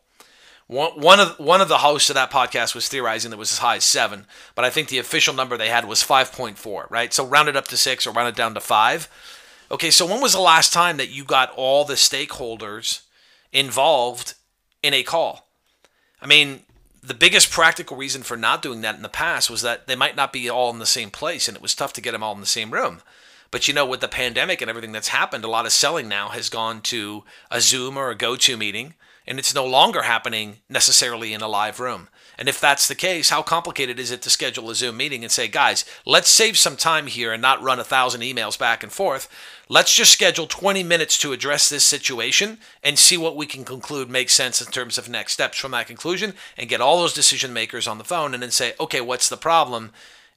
One, 0.67 1.19
of 1.19 1.39
one 1.39 1.63
of 1.63 1.69
the 1.69 1.79
hosts 1.79 2.11
of 2.11 2.15
that 2.15 2.31
podcast 2.31 2.75
was 2.75 2.89
theorizing 2.89 3.31
that 3.31 3.39
was 3.39 3.53
as 3.53 3.59
high 3.59 3.77
as 3.77 3.85
seven, 3.85 4.27
but 4.55 4.67
I 4.67 4.71
think 4.71 4.89
the 4.89 4.99
official 4.99 5.33
number 5.33 5.57
they 5.57 5.71
had 5.71 5.87
was 5.87 6.05
5.4, 6.05 6.91
right? 6.91 7.15
So 7.15 7.25
round 7.25 7.49
it 7.49 7.57
up 7.57 7.69
to 7.69 7.79
six 7.79 8.07
or 8.07 8.13
round 8.13 8.29
it 8.29 8.37
down 8.37 8.53
to 8.53 8.61
five. 8.61 9.09
Okay, 9.71 9.91
so 9.91 10.07
when 10.07 10.21
was 10.21 10.33
the 10.33 10.41
last 10.41 10.73
time 10.73 10.97
that 10.97 11.11
you 11.11 11.25
got 11.25 11.53
all 11.55 11.85
the 11.85 11.95
stakeholders 11.95 13.03
involved 13.53 14.35
in 14.83 14.95
a 14.95 15.03
call? 15.03 15.49
I 16.23 16.27
mean, 16.27 16.61
the 17.03 17.15
biggest 17.15 17.51
practical 17.51 17.97
reason 17.97 18.23
for 18.23 18.37
not 18.37 18.63
doing 18.63 18.81
that 18.81 18.97
in 18.97 19.03
the 19.03 19.09
past 19.09 19.51
was 19.51 19.63
that 19.63 19.87
they 19.87 19.95
might 19.95 20.17
not 20.17 20.33
be 20.33 20.49
all 20.49 20.71
in 20.71 20.79
the 20.79 20.87
same 20.87 21.11
place 21.11 21.49
and 21.49 21.57
it 21.57 21.63
was 21.63 21.75
tough 21.75 21.93
to 21.95 22.01
get 22.01 22.13
them 22.13 22.23
all 22.23 22.35
in 22.35 22.41
the 22.41 22.47
same 22.47 22.71
room. 22.71 23.03
But 23.51 23.69
you 23.69 23.75
know, 23.75 23.87
with 23.87 24.01
the 24.01 24.09
pandemic 24.09 24.61
and 24.61 24.69
everything 24.69 24.93
that's 24.93 25.09
happened, 25.09 25.45
a 25.45 25.49
lot 25.49 25.67
of 25.67 25.73
selling 25.73 26.09
now 26.09 26.29
has 26.31 26.49
gone 26.49 26.81
to 26.83 27.25
a 27.51 27.61
Zoom 27.61 27.97
or 27.97 28.11
a 28.11 28.17
GoToMeeting, 28.17 28.95
and 29.29 29.39
it's 29.39 29.55
no 29.55 29.67
longer 29.67 30.03
happening 30.03 30.57
necessarily 30.71 31.35
in 31.35 31.43
a 31.43 31.49
live 31.49 31.79
room. 31.79 32.09
And 32.39 32.49
if 32.49 32.59
that's 32.59 32.89
the 32.89 32.95
case, 32.95 33.29
how 33.29 33.43
complicated 33.43 34.01
is 34.01 34.11
it 34.11 34.23
to 34.23 34.31
schedule 34.31 34.71
a 34.71 34.75
Zoom 34.75 34.97
meeting 34.97 35.23
and 35.23 35.31
say, 35.31 35.49
guys, 35.49 35.85
let's 36.07 36.31
save 36.31 36.57
some 36.57 36.77
time 36.77 37.09
here 37.09 37.33
and 37.33 37.43
not 37.43 37.63
run 37.63 37.79
a 37.79 37.85
thousand 37.85 38.23
emails 38.23 38.59
back 38.59 38.83
and 38.83 38.91
forth. 38.91 39.29
Let's 39.69 39.95
just 39.95 40.13
schedule 40.13 40.47
20 40.47 40.83
minutes 40.83 41.19
to 41.19 41.33
address 41.33 41.69
this 41.69 41.85
situation 41.85 42.57
and 42.83 42.99
see 42.99 43.19
what 43.19 43.37
we 43.37 43.45
can 43.45 43.65
conclude 43.65 44.09
makes 44.09 44.33
sense 44.33 44.63
in 44.63 44.73
terms 44.73 44.97
of 44.97 45.11
next 45.11 45.35
steps 45.35 45.59
from 45.59 45.73
that 45.73 45.89
conclusion 45.89 46.33
and 46.57 46.71
get 46.71 46.81
all 46.81 46.99
those 46.99 47.13
decision 47.13 47.53
makers 47.53 47.87
on 47.87 47.99
the 47.99 48.05
phone 48.05 48.33
and 48.33 48.43
then 48.43 48.51
say, 48.51 48.73
okay, 48.81 49.03
what's 49.03 49.29
the 49.29 49.37
problem? 49.37 49.93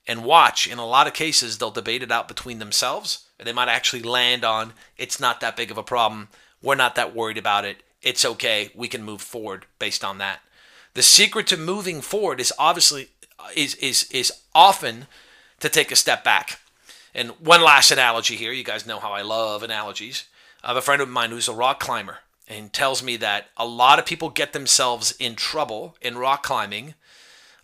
And 0.06 0.26
watch. 0.26 0.68
In 0.68 0.80
a 0.80 0.86
lot 0.86 1.08
of 1.08 1.14
cases, 1.14 1.60
they'll 1.60 1.72
debate 1.72 2.04
it 2.04 2.12
out 2.12 2.28
between 2.28 2.60
themselves. 2.60 3.26
And 3.40 3.48
they 3.48 3.54
might 3.54 3.70
actually 3.70 4.02
land 4.02 4.44
on 4.44 4.74
it's 4.98 5.20
not 5.20 5.40
that 5.40 5.56
big 5.56 5.72
of 5.72 5.78
a 5.78 5.84
problem. 5.84 6.28
We're 6.62 6.76
not 6.76 6.96
that 6.96 7.16
worried 7.16 7.38
about 7.38 7.64
it. 7.64 7.84
It's 8.02 8.26
okay. 8.26 8.72
We 8.76 8.88
can 8.88 9.04
move 9.04 9.22
forward 9.22 9.66
based 9.80 10.04
on 10.04 10.18
that. 10.18 10.42
The 10.94 11.04
secret 11.04 11.48
to 11.48 11.58
moving 11.58 12.02
forward 12.02 12.40
is 12.40 12.54
obviously 12.58 13.10
is 13.56 13.76
is 13.76 14.10
is 14.12 14.32
often 14.54 15.08
to 15.60 15.70
take 15.70 15.92
a 15.92 15.96
step 15.96 16.24
back. 16.24 16.60
And 17.14 17.32
one 17.40 17.62
last 17.62 17.92
analogy 17.92 18.36
here. 18.36 18.52
You 18.52 18.64
guys 18.64 18.88
know 18.88 19.00
how 19.00 19.12
I 19.12 19.22
love 19.22 19.64
analogies. 19.64 20.26
I 20.64 20.68
have 20.68 20.78
a 20.78 20.82
friend 20.82 21.02
of 21.02 21.10
mine 21.10 21.32
who's 21.32 21.48
a 21.48 21.54
rock 21.54 21.80
climber 21.80 22.20
and 22.48 22.72
tells 22.72 23.02
me 23.02 23.18
that 23.18 23.48
a 23.58 23.66
lot 23.66 24.00
of 24.00 24.06
people 24.06 24.30
get 24.30 24.54
themselves 24.54 25.14
in 25.20 25.36
trouble 25.36 25.96
in 26.02 26.18
rock 26.18 26.44
climbing. 26.44 26.94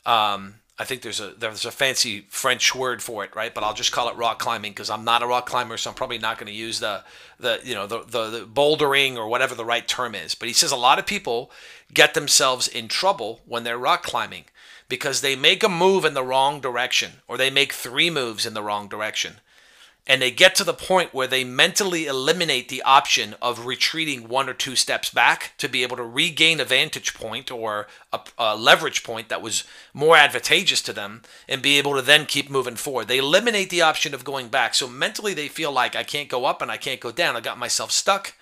Um, 0.06 0.56
I 0.80 0.86
think 0.86 1.02
there's 1.02 1.20
a 1.20 1.32
there's 1.32 1.66
a 1.66 1.72
fancy 1.72 2.28
French 2.30 2.76
word 2.76 3.02
for 3.02 3.24
it, 3.24 3.36
right? 3.36 3.54
But 3.54 3.64
I'll 3.64 3.74
just 3.74 3.92
call 3.92 4.10
it 4.10 4.16
rock 4.16 4.38
climbing 4.38 4.72
because 4.72 4.92
I'm 4.92 5.04
not 5.04 5.24
a 5.24 5.28
rock 5.28 5.48
climber, 5.48 5.76
so 5.76 5.90
I'm 5.90 5.96
probably 5.96 6.20
not 6.20 6.38
going 6.38 6.48
to 6.48 6.54
use 6.54 6.80
the 6.80 7.04
the 7.40 7.60
you 7.64 7.74
know 7.74 7.88
the, 7.88 8.04
the 8.04 8.30
the 8.30 8.46
bouldering 8.46 9.18
or 9.18 9.28
whatever 9.28 9.56
the 9.56 9.66
right 9.66 9.88
term 9.88 10.14
is. 10.14 10.36
But 10.36 10.48
he 10.48 10.54
says 10.54 10.72
a 10.72 10.76
lot 10.76 11.00
of 11.00 11.08
people 11.08 11.52
get 11.94 12.14
themselves 12.14 12.68
in 12.68 12.88
trouble 12.88 13.42
when 13.46 13.64
they're 13.64 13.78
rock 13.78 14.04
climbing 14.04 14.46
because 14.88 15.22
they 15.22 15.36
make 15.36 15.64
a 15.64 15.70
move 15.70 16.06
in 16.06 16.14
the 16.14 16.24
wrong 16.24 16.62
direction 16.62 17.14
or 17.28 17.38
they 17.38 17.50
make 17.50 17.74
three 17.74 18.10
moves 18.10 18.46
in 18.46 18.54
the 18.54 18.64
wrong 18.64 18.88
direction 18.88 19.38
and 20.08 20.22
they 20.22 20.32
get 20.32 20.56
to 20.56 20.64
the 20.64 20.74
point 20.74 21.14
where 21.14 21.28
they 21.28 21.44
mentally 21.44 22.06
eliminate 22.06 22.70
the 22.70 22.82
option 22.82 23.36
of 23.42 23.66
retreating 23.66 24.30
one 24.30 24.48
or 24.48 24.54
two 24.54 24.76
steps 24.76 25.10
back 25.10 25.52
to 25.58 25.68
be 25.68 25.84
able 25.84 25.98
to 25.98 26.04
regain 26.04 26.62
a 26.62 26.66
vantage 26.66 27.14
point 27.14 27.52
or 27.52 27.88
a, 28.14 28.20
a, 28.38 28.56
leverage 28.56 29.04
point 29.04 29.28
that 29.28 29.42
was 29.42 29.66
more 29.94 30.16
advantageous 30.16 30.82
to 30.82 30.94
them 30.94 31.22
and 31.50 31.62
be 31.62 31.78
able 31.78 31.94
to 31.94 32.02
then 32.02 32.26
keep 32.26 32.50
moving 32.50 32.78
forward. 32.78 33.10
They 33.10 33.18
eliminate 33.18 33.70
the 33.70 33.82
option 33.82 34.14
of 34.14 34.24
going 34.24 34.48
back. 34.48 34.74
So 34.74 34.88
mentally, 34.88 35.34
they 35.34 35.50
feel 35.50 35.74
like 35.74 35.96
I 35.96 36.04
can't 36.04 36.30
go 36.30 36.46
up 36.46 36.62
and 36.62 36.72
I 36.72 36.78
can't 36.78 37.02
go 37.02 37.12
down. 37.12 37.36
I 37.36 37.42
got 37.42 37.60
myself 37.60 37.92
stuck. 37.92 38.34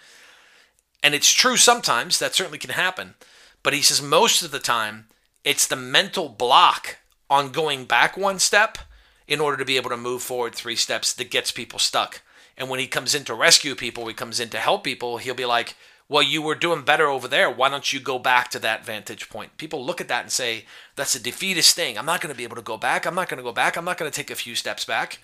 And 1.02 1.16
it's 1.16 1.32
true 1.32 1.58
sometimes, 1.58 2.20
that 2.20 2.36
certainly 2.36 2.60
can 2.60 2.72
happen. 2.72 3.16
But 3.64 3.74
he 3.74 3.82
says 3.82 4.02
most 4.02 4.44
of 4.44 4.52
the 4.52 4.60
time, 4.60 5.08
it's 5.44 5.66
the 5.66 5.76
mental 5.76 6.30
block 6.30 6.98
on 7.28 7.52
going 7.52 7.86
back 7.86 8.16
one 8.16 8.38
step 8.38 8.78
in 9.28 9.40
order 9.40 9.58
to 9.58 9.66
be 9.66 9.78
able 9.78 9.90
to 9.90 9.98
move 9.98 10.22
forward 10.22 10.54
three 10.54 10.76
steps 10.76 11.14
that 11.14 11.32
gets 11.32 11.52
people 11.52 11.80
stuck. 11.80 12.22
And 12.58 12.70
when 12.70 12.80
he 12.80 12.88
comes 12.88 13.16
in 13.16 13.24
to 13.26 13.34
rescue 13.34 13.76
people, 13.76 14.08
he 14.08 14.14
comes 14.14 14.40
in 14.40 14.50
to 14.50 14.58
help 14.58 14.84
people, 14.84 15.18
he'll 15.18 15.34
be 15.34 15.46
like, 15.46 15.76
well, 16.08 16.22
you 16.22 16.42
were 16.42 16.56
doing 16.56 16.84
better 16.84 17.08
over 17.08 17.28
there. 17.28 17.50
Why 17.50 17.68
don't 17.68 17.92
you 17.92 18.00
go 18.00 18.20
back 18.20 18.50
to 18.52 18.60
that 18.60 18.86
vantage 18.86 19.28
point? 19.28 19.58
People 19.58 19.84
look 19.84 20.00
at 20.00 20.08
that 20.08 20.22
and 20.22 20.32
say, 20.32 20.66
that's 20.96 21.16
a 21.16 21.20
defeatist 21.20 21.76
thing. 21.76 21.98
I'm 21.98 22.06
not 22.06 22.22
going 22.22 22.34
to 22.34 22.38
be 22.38 22.44
able 22.44 22.58
to 22.58 22.62
go 22.62 22.78
back. 22.78 23.06
I'm 23.06 23.16
not 23.16 23.28
going 23.28 23.40
to 23.40 23.44
go 23.44 23.52
back. 23.52 23.76
I'm 23.76 23.86
not 23.86 23.98
going 23.98 24.10
to 24.10 24.16
take 24.16 24.30
a 24.30 24.36
few 24.36 24.54
steps 24.54 24.86
back. 24.86 25.18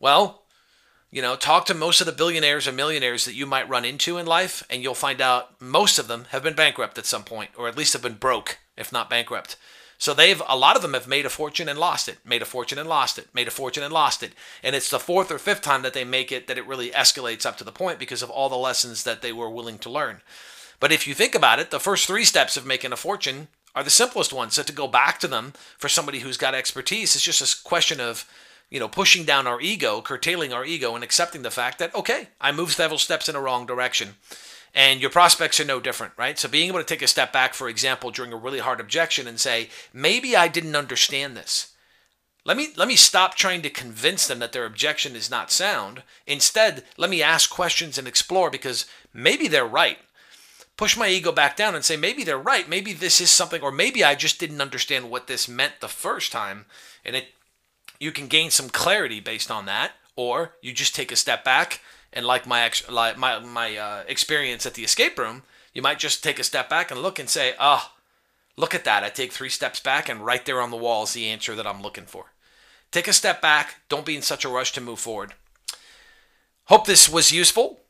Well, 0.00 0.42
you 1.10 1.20
know, 1.20 1.36
talk 1.36 1.66
to 1.66 1.74
most 1.74 2.00
of 2.00 2.06
the 2.06 2.12
billionaires 2.12 2.66
and 2.66 2.76
millionaires 2.76 3.26
that 3.26 3.34
you 3.34 3.46
might 3.46 3.68
run 3.68 3.84
into 3.84 4.16
in 4.16 4.26
life, 4.26 4.64
and 4.68 4.82
you'll 4.82 4.94
find 4.94 5.20
out 5.20 5.60
most 5.60 5.98
of 5.98 6.08
them 6.08 6.24
have 6.30 6.42
been 6.42 6.54
bankrupt 6.54 6.98
at 6.98 7.06
some 7.06 7.22
point, 7.22 7.50
or 7.56 7.68
at 7.68 7.76
least 7.76 7.92
have 7.92 8.02
been 8.02 8.14
broke, 8.14 8.58
if 8.76 8.90
not 8.90 9.10
bankrupt. 9.10 9.56
So 9.98 10.12
they've 10.12 10.42
a 10.48 10.56
lot 10.56 10.76
of 10.76 10.82
them 10.82 10.94
have 10.94 11.08
made 11.08 11.26
a 11.26 11.30
fortune 11.30 11.68
and 11.68 11.78
lost 11.78 12.08
it, 12.08 12.18
made 12.24 12.42
a 12.42 12.46
fortune 12.46 12.78
and 12.78 12.88
lost 12.88 13.18
it, 13.18 13.28
made 13.32 13.48
a 13.48 13.52
fortune 13.52 13.82
and 13.82 13.92
lost 13.92 14.22
it. 14.22 14.32
And 14.62 14.74
it's 14.74 14.90
the 14.90 14.98
fourth 14.98 15.30
or 15.30 15.38
fifth 15.38 15.62
time 15.62 15.82
that 15.82 15.94
they 15.94 16.04
make 16.04 16.32
it 16.32 16.46
that 16.46 16.58
it 16.58 16.66
really 16.66 16.90
escalates 16.90 17.46
up 17.46 17.56
to 17.58 17.64
the 17.64 17.72
point 17.72 17.98
because 17.98 18.22
of 18.22 18.30
all 18.30 18.48
the 18.48 18.56
lessons 18.56 19.04
that 19.04 19.22
they 19.22 19.32
were 19.32 19.50
willing 19.50 19.78
to 19.78 19.90
learn. 19.90 20.20
But 20.80 20.92
if 20.92 21.06
you 21.06 21.14
think 21.14 21.34
about 21.34 21.60
it, 21.60 21.70
the 21.70 21.80
first 21.80 22.06
three 22.06 22.24
steps 22.24 22.56
of 22.56 22.66
making 22.66 22.92
a 22.92 22.96
fortune 22.96 23.48
are 23.74 23.82
the 23.82 23.90
simplest 23.90 24.32
ones. 24.32 24.54
So 24.54 24.62
to 24.62 24.72
go 24.72 24.86
back 24.86 25.18
to 25.20 25.28
them 25.28 25.52
for 25.78 25.88
somebody 25.88 26.20
who's 26.20 26.36
got 26.36 26.54
expertise 26.54 27.16
is 27.16 27.22
just 27.22 27.40
a 27.40 27.64
question 27.64 28.00
of, 28.00 28.28
you 28.70 28.80
know, 28.80 28.88
pushing 28.88 29.24
down 29.24 29.46
our 29.46 29.60
ego, 29.60 30.00
curtailing 30.00 30.52
our 30.52 30.64
ego, 30.64 30.94
and 30.94 31.02
accepting 31.02 31.42
the 31.42 31.50
fact 31.50 31.78
that, 31.78 31.94
okay, 31.94 32.28
I 32.40 32.52
moved 32.52 32.72
several 32.72 32.98
steps 32.98 33.28
in 33.28 33.36
a 33.36 33.40
wrong 33.40 33.66
direction 33.66 34.16
and 34.74 35.00
your 35.00 35.10
prospects 35.10 35.60
are 35.60 35.64
no 35.64 35.78
different, 35.78 36.12
right? 36.16 36.38
So 36.38 36.48
being 36.48 36.68
able 36.68 36.80
to 36.80 36.84
take 36.84 37.02
a 37.02 37.06
step 37.06 37.32
back, 37.32 37.54
for 37.54 37.68
example, 37.68 38.10
during 38.10 38.32
a 38.32 38.36
really 38.36 38.58
hard 38.58 38.80
objection 38.80 39.28
and 39.28 39.38
say, 39.38 39.68
maybe 39.92 40.34
I 40.36 40.48
didn't 40.48 40.74
understand 40.74 41.36
this. 41.36 41.74
Let 42.44 42.58
me 42.58 42.68
let 42.76 42.88
me 42.88 42.96
stop 42.96 43.36
trying 43.36 43.62
to 43.62 43.70
convince 43.70 44.26
them 44.26 44.38
that 44.40 44.52
their 44.52 44.66
objection 44.66 45.16
is 45.16 45.30
not 45.30 45.50
sound. 45.50 46.02
Instead, 46.26 46.84
let 46.98 47.08
me 47.08 47.22
ask 47.22 47.48
questions 47.48 47.96
and 47.96 48.06
explore 48.06 48.50
because 48.50 48.84
maybe 49.14 49.48
they're 49.48 49.64
right. 49.64 49.96
Push 50.76 50.96
my 50.96 51.08
ego 51.08 51.32
back 51.32 51.56
down 51.56 51.74
and 51.74 51.84
say 51.84 51.96
maybe 51.96 52.22
they're 52.22 52.36
right. 52.36 52.68
Maybe 52.68 52.92
this 52.92 53.20
is 53.20 53.30
something 53.30 53.62
or 53.62 53.72
maybe 53.72 54.04
I 54.04 54.14
just 54.14 54.38
didn't 54.38 54.60
understand 54.60 55.08
what 55.08 55.26
this 55.26 55.48
meant 55.48 55.74
the 55.80 55.88
first 55.88 56.32
time 56.32 56.66
and 57.02 57.16
it 57.16 57.28
you 57.98 58.12
can 58.12 58.26
gain 58.26 58.50
some 58.50 58.68
clarity 58.68 59.20
based 59.20 59.50
on 59.50 59.64
that 59.66 59.92
or 60.16 60.56
you 60.60 60.72
just 60.72 60.94
take 60.94 61.12
a 61.12 61.16
step 61.16 61.44
back 61.44 61.80
and 62.14 62.24
like 62.24 62.46
my 62.46 62.62
ex- 62.62 62.88
like 62.88 63.18
my 63.18 63.38
my 63.40 63.76
uh, 63.76 64.04
experience 64.08 64.64
at 64.64 64.74
the 64.74 64.84
escape 64.84 65.18
room, 65.18 65.42
you 65.74 65.82
might 65.82 65.98
just 65.98 66.24
take 66.24 66.38
a 66.38 66.44
step 66.44 66.70
back 66.70 66.90
and 66.90 67.02
look 67.02 67.18
and 67.18 67.28
say, 67.28 67.54
"Ah, 67.58 67.92
oh, 67.92 68.00
look 68.56 68.74
at 68.74 68.84
that! 68.84 69.04
I 69.04 69.10
take 69.10 69.32
three 69.32 69.50
steps 69.50 69.80
back, 69.80 70.08
and 70.08 70.24
right 70.24 70.44
there 70.46 70.62
on 70.62 70.70
the 70.70 70.76
wall 70.76 71.02
is 71.02 71.12
the 71.12 71.26
answer 71.26 71.54
that 71.54 71.66
I'm 71.66 71.82
looking 71.82 72.06
for." 72.06 72.32
Take 72.90 73.08
a 73.08 73.12
step 73.12 73.42
back. 73.42 73.80
Don't 73.88 74.06
be 74.06 74.14
in 74.14 74.22
such 74.22 74.44
a 74.44 74.48
rush 74.48 74.72
to 74.72 74.80
move 74.80 75.00
forward. 75.00 75.34
Hope 76.66 76.86
this 76.86 77.08
was 77.08 77.32
useful. 77.32 77.80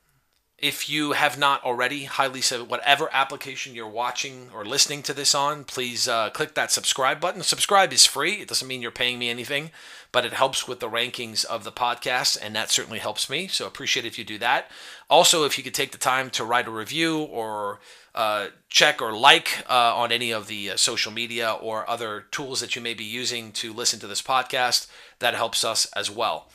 If 0.58 0.88
you 0.88 1.12
have 1.12 1.36
not 1.36 1.64
already, 1.64 2.04
highly 2.04 2.40
said 2.40 2.68
whatever 2.68 3.08
application 3.12 3.74
you're 3.74 3.88
watching 3.88 4.50
or 4.54 4.64
listening 4.64 5.02
to 5.02 5.12
this 5.12 5.34
on, 5.34 5.64
please 5.64 6.06
uh, 6.06 6.30
click 6.30 6.54
that 6.54 6.70
subscribe 6.70 7.20
button. 7.20 7.42
Subscribe 7.42 7.92
is 7.92 8.06
free. 8.06 8.34
It 8.34 8.48
doesn't 8.48 8.68
mean 8.68 8.80
you're 8.80 8.92
paying 8.92 9.18
me 9.18 9.30
anything, 9.30 9.72
but 10.12 10.24
it 10.24 10.32
helps 10.32 10.68
with 10.68 10.78
the 10.78 10.88
rankings 10.88 11.44
of 11.44 11.64
the 11.64 11.72
podcast, 11.72 12.38
and 12.40 12.54
that 12.54 12.70
certainly 12.70 13.00
helps 13.00 13.28
me. 13.28 13.48
So 13.48 13.66
appreciate 13.66 14.06
if 14.06 14.16
you 14.16 14.24
do 14.24 14.38
that. 14.38 14.70
Also, 15.10 15.44
if 15.44 15.58
you 15.58 15.64
could 15.64 15.74
take 15.74 15.90
the 15.90 15.98
time 15.98 16.30
to 16.30 16.44
write 16.44 16.68
a 16.68 16.70
review 16.70 17.18
or 17.18 17.80
uh, 18.14 18.46
check 18.68 19.02
or 19.02 19.12
like 19.12 19.64
uh, 19.68 19.96
on 19.96 20.12
any 20.12 20.30
of 20.30 20.46
the 20.46 20.70
uh, 20.70 20.76
social 20.76 21.10
media 21.10 21.50
or 21.50 21.88
other 21.90 22.26
tools 22.30 22.60
that 22.60 22.76
you 22.76 22.80
may 22.80 22.94
be 22.94 23.04
using 23.04 23.50
to 23.52 23.72
listen 23.72 23.98
to 23.98 24.06
this 24.06 24.22
podcast, 24.22 24.86
that 25.18 25.34
helps 25.34 25.64
us 25.64 25.86
as 25.96 26.08
well 26.08 26.46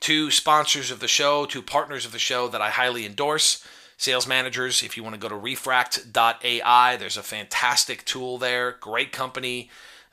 two 0.00 0.30
sponsors 0.30 0.90
of 0.90 1.00
the 1.00 1.08
show, 1.08 1.46
two 1.46 1.62
partners 1.62 2.04
of 2.04 2.12
the 2.12 2.18
show 2.18 2.48
that 2.48 2.62
I 2.62 2.70
highly 2.70 3.04
endorse. 3.04 3.66
Sales 3.96 4.26
managers, 4.26 4.82
if 4.82 4.96
you 4.96 5.02
want 5.02 5.14
to 5.14 5.20
go 5.20 5.28
to 5.28 5.36
refract.ai, 5.36 6.96
there's 6.96 7.16
a 7.16 7.22
fantastic 7.22 8.04
tool 8.04 8.38
there, 8.38 8.76
great 8.80 9.10
company. 9.10 9.70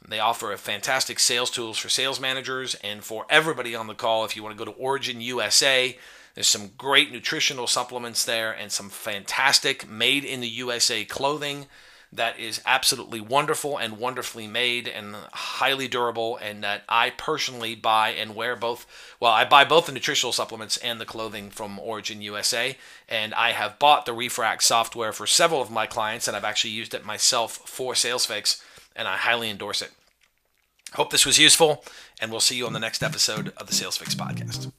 They 0.07 0.19
offer 0.19 0.51
a 0.51 0.57
fantastic 0.57 1.19
sales 1.19 1.51
tools 1.51 1.77
for 1.77 1.89
sales 1.89 2.19
managers 2.19 2.75
and 2.83 3.03
for 3.03 3.25
everybody 3.29 3.75
on 3.75 3.87
the 3.87 3.93
call. 3.93 4.25
If 4.25 4.35
you 4.35 4.43
want 4.43 4.57
to 4.57 4.65
go 4.65 4.71
to 4.71 4.77
Origin 4.77 5.21
USA, 5.21 5.97
there's 6.33 6.47
some 6.47 6.71
great 6.77 7.11
nutritional 7.11 7.67
supplements 7.67 8.25
there 8.25 8.51
and 8.51 8.71
some 8.71 8.89
fantastic 8.89 9.89
made 9.89 10.23
in 10.23 10.41
the 10.41 10.47
USA 10.47 11.05
clothing 11.05 11.67
that 12.15 12.39
is 12.39 12.61
absolutely 12.65 13.19
wonderful 13.19 13.77
and 13.77 13.97
wonderfully 13.97 14.47
made 14.47 14.87
and 14.87 15.15
highly 15.31 15.87
durable 15.87 16.37
and 16.37 16.63
that 16.63 16.83
I 16.87 17.11
personally 17.11 17.75
buy 17.75 18.09
and 18.09 18.35
wear 18.35 18.55
both 18.55 18.85
well 19.19 19.31
I 19.31 19.45
buy 19.45 19.65
both 19.65 19.85
the 19.85 19.91
nutritional 19.91 20.31
supplements 20.31 20.77
and 20.77 20.99
the 20.99 21.05
clothing 21.05 21.49
from 21.49 21.79
Origin 21.79 22.21
USA 22.21 22.77
and 23.07 23.33
I 23.33 23.51
have 23.51 23.79
bought 23.79 24.05
the 24.05 24.13
Refract 24.13 24.63
software 24.63 25.13
for 25.13 25.27
several 25.27 25.61
of 25.61 25.71
my 25.71 25.85
clients 25.85 26.27
and 26.27 26.35
I've 26.35 26.43
actually 26.43 26.71
used 26.71 26.93
it 26.93 27.05
myself 27.05 27.57
for 27.65 27.93
SalesFix 27.93 28.61
and 28.95 29.07
I 29.07 29.17
highly 29.17 29.49
endorse 29.49 29.81
it. 29.81 29.91
Hope 30.93 31.11
this 31.11 31.25
was 31.25 31.37
useful 31.37 31.83
and 32.21 32.31
we'll 32.31 32.39
see 32.39 32.55
you 32.55 32.65
on 32.65 32.73
the 32.73 32.79
next 32.79 33.03
episode 33.03 33.51
of 33.57 33.67
the 33.67 33.73
SalesFix 33.73 34.15
podcast. 34.15 34.71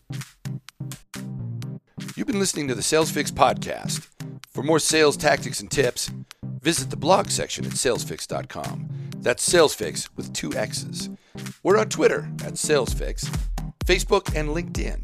You've 2.16 2.26
been 2.26 2.38
listening 2.38 2.68
to 2.68 2.74
the 2.74 2.80
SalesFix 2.80 3.30
podcast. 3.30 4.08
For 4.56 4.62
more 4.62 4.78
sales 4.78 5.18
tactics 5.18 5.60
and 5.60 5.70
tips, 5.70 6.10
visit 6.62 6.88
the 6.88 6.96
blog 6.96 7.28
section 7.28 7.66
at 7.66 7.72
salesfix.com. 7.72 8.88
That's 9.18 9.46
salesfix 9.46 10.08
with 10.16 10.32
two 10.32 10.54
X's. 10.54 11.10
We're 11.62 11.76
on 11.76 11.90
Twitter 11.90 12.26
at 12.42 12.54
salesfix, 12.54 13.28
Facebook, 13.84 14.34
and 14.34 14.48
LinkedIn. 14.48 15.02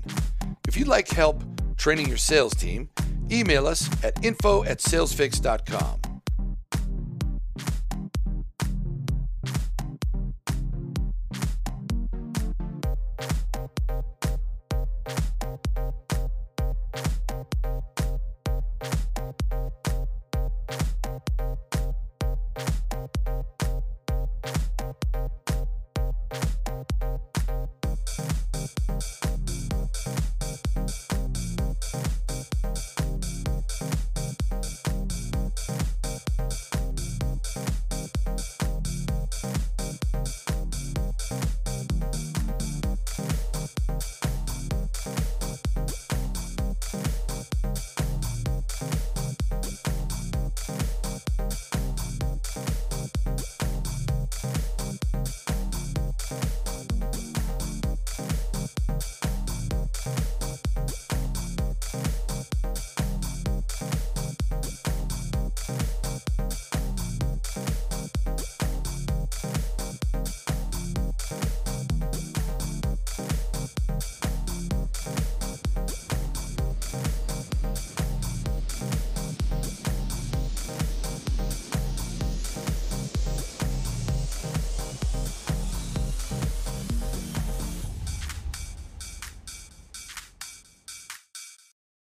If 0.66 0.78
you'd 0.78 0.88
like 0.88 1.06
help 1.10 1.44
training 1.76 2.08
your 2.08 2.16
sales 2.16 2.54
team, 2.54 2.88
email 3.30 3.66
us 3.66 3.90
at 4.02 4.24
info 4.24 4.64
at 4.64 4.78
salesfix.com. 4.78 6.11